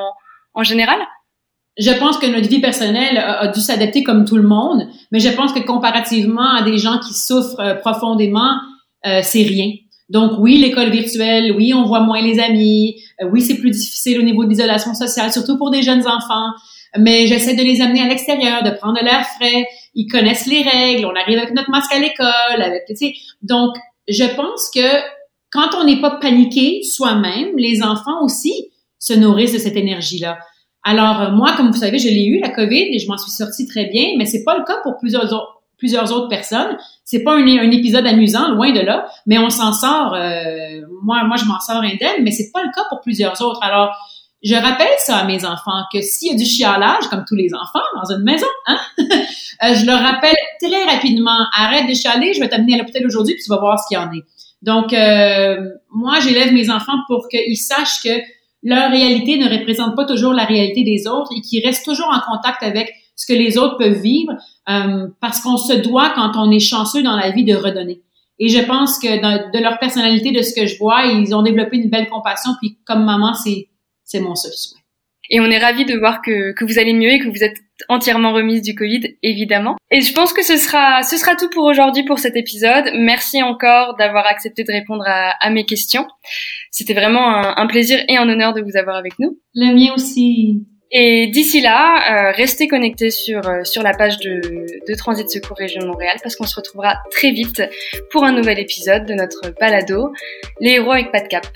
en 0.52 0.62
général? 0.62 0.98
Je 1.78 1.90
pense 1.92 2.18
que 2.18 2.26
notre 2.26 2.50
vie 2.50 2.60
personnelle 2.60 3.16
a, 3.16 3.48
dû 3.48 3.60
s'adapter 3.60 4.02
comme 4.02 4.26
tout 4.26 4.36
le 4.36 4.46
monde, 4.46 4.86
mais 5.10 5.20
je 5.20 5.30
pense 5.30 5.54
que 5.54 5.60
comparativement 5.60 6.54
à 6.54 6.60
des 6.60 6.76
gens 6.76 6.98
qui 6.98 7.14
souffrent 7.14 7.60
euh, 7.60 7.74
profondément, 7.76 8.60
c'est 9.22 9.42
rien 9.42 9.70
Donc 10.10 10.32
oui, 10.38 10.58
l'école 10.58 10.90
virtuelle, 10.90 11.52
oui, 11.56 11.72
on 11.72 11.84
voit 11.84 12.00
moins 12.00 12.20
les 12.20 12.38
amis, 12.38 13.02
euh, 13.22 13.28
oui, 13.32 13.40
c'est 13.40 13.56
plus 13.56 13.70
difficile 13.70 14.18
au 14.18 14.22
niveau 14.22 14.44
de 14.44 14.50
l'isolation 14.50 14.94
sociale, 14.94 15.32
surtout 15.32 15.56
pour 15.56 15.70
des 15.70 15.82
jeunes 15.82 16.06
enfants, 16.06 16.50
mais 16.98 17.26
j'essaie 17.26 17.54
de 17.54 17.62
les 17.62 17.80
amener 17.80 18.02
à 18.02 18.08
l'extérieur, 18.08 18.62
de 18.62 18.70
prendre 18.70 19.02
l'air 19.02 19.26
frais, 19.36 19.66
ils 19.94 20.06
connaissent 20.06 20.46
les 20.46 20.62
règles, 20.62 21.06
on 21.06 21.14
arrive 21.14 21.38
avec 21.38 21.54
notre 21.54 21.70
masque 21.70 21.92
à 21.92 21.98
l'école, 21.98 22.62
avec, 22.62 22.82
tu 22.86 22.96
sais, 22.96 23.14
donc 23.42 23.74
je 24.06 24.24
pense 24.36 24.70
que 24.74 25.00
quand 25.50 25.70
on 25.80 25.84
n'est 25.84 26.00
pas 26.00 26.18
paniqué 26.20 26.82
soi-même, 26.82 27.56
les 27.56 27.82
enfants 27.82 28.22
aussi 28.22 28.72
se 28.98 29.14
nourrissent 29.14 29.52
de 29.54 29.58
cette 29.58 29.76
énergie-là. 29.76 30.38
Alors 30.82 31.20
euh, 31.22 31.30
moi, 31.30 31.54
comme 31.56 31.70
vous 31.70 31.78
savez, 31.78 31.98
je 31.98 32.08
l'ai 32.08 32.26
eu 32.26 32.40
la 32.40 32.50
COVID 32.50 32.88
et 32.92 32.98
je 32.98 33.08
m'en 33.08 33.16
suis 33.16 33.30
sortie 33.30 33.66
très 33.66 33.86
bien, 33.86 34.08
mais 34.18 34.26
c'est 34.26 34.44
pas 34.44 34.58
le 34.58 34.64
cas 34.64 34.76
pour 34.82 34.98
plusieurs 34.98 35.32
autres 35.32 35.53
plusieurs 35.78 36.12
autres 36.12 36.28
personnes. 36.28 36.76
C'est 37.04 37.22
pas 37.22 37.34
un, 37.34 37.70
épisode 37.70 38.06
amusant, 38.06 38.50
loin 38.50 38.72
de 38.72 38.80
là, 38.80 39.06
mais 39.26 39.38
on 39.38 39.50
s'en 39.50 39.72
sort. 39.72 40.14
Euh, 40.14 40.80
moi, 41.02 41.24
moi, 41.24 41.36
je 41.36 41.44
m'en 41.44 41.60
sors 41.60 41.82
indemne, 41.82 42.22
mais 42.22 42.30
c'est 42.30 42.50
pas 42.52 42.62
le 42.62 42.70
cas 42.74 42.84
pour 42.88 43.00
plusieurs 43.00 43.40
autres. 43.42 43.60
Alors, 43.62 43.94
je 44.42 44.54
rappelle 44.54 44.94
ça 44.98 45.16
à 45.18 45.24
mes 45.24 45.44
enfants 45.44 45.84
que 45.92 46.02
s'il 46.02 46.32
y 46.32 46.34
a 46.34 46.36
du 46.36 46.44
chialage, 46.44 47.08
comme 47.08 47.24
tous 47.26 47.34
les 47.34 47.48
enfants 47.54 47.84
dans 47.96 48.14
une 48.14 48.22
maison, 48.24 48.46
hein, 48.66 48.78
euh, 48.98 49.74
je 49.74 49.86
leur 49.86 50.00
rappelle 50.00 50.34
très 50.62 50.84
rapidement 50.84 51.46
arrête 51.56 51.88
de 51.88 51.94
chialer, 51.94 52.34
je 52.34 52.40
vais 52.40 52.48
t'amener 52.48 52.74
à 52.74 52.78
l'hôpital 52.78 53.06
aujourd'hui, 53.06 53.34
puis 53.34 53.42
tu 53.42 53.50
vas 53.50 53.58
voir 53.58 53.78
ce 53.78 53.88
qu'il 53.88 53.96
y 53.96 54.00
en 54.00 54.12
est. 54.12 54.24
Donc, 54.60 54.92
euh, 54.92 55.56
moi, 55.90 56.20
j'élève 56.20 56.52
mes 56.52 56.70
enfants 56.70 56.98
pour 57.06 57.28
qu'ils 57.28 57.56
sachent 57.56 58.02
que 58.02 58.20
leur 58.62 58.90
réalité 58.90 59.38
ne 59.38 59.48
représente 59.48 59.94
pas 59.94 60.06
toujours 60.06 60.32
la 60.32 60.44
réalité 60.44 60.82
des 60.84 61.06
autres 61.06 61.30
et 61.36 61.40
qu'ils 61.40 61.64
restent 61.64 61.84
toujours 61.84 62.08
en 62.08 62.20
contact 62.20 62.62
avec 62.62 62.92
ce 63.16 63.26
que 63.32 63.36
les 63.36 63.58
autres 63.58 63.78
peuvent 63.78 64.00
vivre, 64.00 64.32
euh, 64.68 65.08
parce 65.20 65.40
qu'on 65.40 65.56
se 65.56 65.72
doit, 65.74 66.12
quand 66.14 66.32
on 66.36 66.50
est 66.50 66.60
chanceux 66.60 67.02
dans 67.02 67.16
la 67.16 67.30
vie, 67.30 67.44
de 67.44 67.54
redonner. 67.54 68.02
Et 68.38 68.48
je 68.48 68.60
pense 68.60 68.98
que 68.98 69.06
de 69.06 69.62
leur 69.62 69.78
personnalité, 69.78 70.32
de 70.32 70.42
ce 70.42 70.54
que 70.54 70.66
je 70.66 70.76
vois, 70.78 71.04
ils 71.04 71.34
ont 71.34 71.42
développé 71.42 71.76
une 71.76 71.90
belle 71.90 72.08
compassion. 72.08 72.50
Puis 72.60 72.78
comme 72.84 73.04
maman, 73.04 73.34
c'est 73.34 73.68
c'est 74.04 74.20
mon 74.20 74.34
seul 74.34 74.52
souhait. 74.52 74.80
Et 75.30 75.40
on 75.40 75.46
est 75.46 75.58
ravis 75.58 75.86
de 75.86 75.96
voir 75.96 76.20
que, 76.20 76.52
que 76.52 76.64
vous 76.64 76.78
allez 76.78 76.92
mieux 76.92 77.08
et 77.08 77.18
que 77.18 77.28
vous 77.28 77.42
êtes 77.42 77.56
entièrement 77.88 78.32
remise 78.32 78.60
du 78.60 78.74
Covid, 78.74 79.16
évidemment. 79.22 79.76
Et 79.90 80.02
je 80.02 80.12
pense 80.12 80.32
que 80.32 80.42
ce 80.42 80.56
sera, 80.56 81.02
ce 81.02 81.16
sera 81.16 81.34
tout 81.34 81.48
pour 81.48 81.64
aujourd'hui 81.64 82.04
pour 82.04 82.18
cet 82.18 82.36
épisode. 82.36 82.90
Merci 82.98 83.42
encore 83.42 83.96
d'avoir 83.96 84.26
accepté 84.26 84.64
de 84.64 84.72
répondre 84.72 85.04
à, 85.06 85.30
à 85.40 85.50
mes 85.50 85.64
questions. 85.64 86.06
C'était 86.70 86.92
vraiment 86.92 87.26
un, 87.26 87.54
un, 87.56 87.66
plaisir 87.66 88.04
et 88.08 88.18
un 88.18 88.28
honneur 88.28 88.52
de 88.52 88.60
vous 88.60 88.76
avoir 88.76 88.96
avec 88.96 89.18
nous. 89.18 89.38
Le 89.54 89.74
mien 89.74 89.94
aussi. 89.94 90.66
Et 90.96 91.26
d'ici 91.26 91.60
là, 91.60 92.28
euh, 92.28 92.32
restez 92.36 92.68
connectés 92.68 93.10
sur, 93.10 93.44
euh, 93.48 93.64
sur 93.64 93.82
la 93.82 93.94
page 93.94 94.18
de, 94.18 94.40
de 94.40 94.94
Transit 94.94 95.28
Secours 95.28 95.56
Région 95.56 95.84
Montréal 95.84 96.18
parce 96.22 96.36
qu'on 96.36 96.46
se 96.46 96.54
retrouvera 96.54 96.98
très 97.10 97.32
vite 97.32 97.62
pour 98.12 98.22
un 98.22 98.30
nouvel 98.30 98.60
épisode 98.60 99.04
de 99.04 99.14
notre 99.14 99.52
balado 99.58 100.12
Les 100.60 100.74
héros 100.74 100.92
avec 100.92 101.10
pas 101.10 101.20
de 101.20 101.26
cap. 101.26 101.46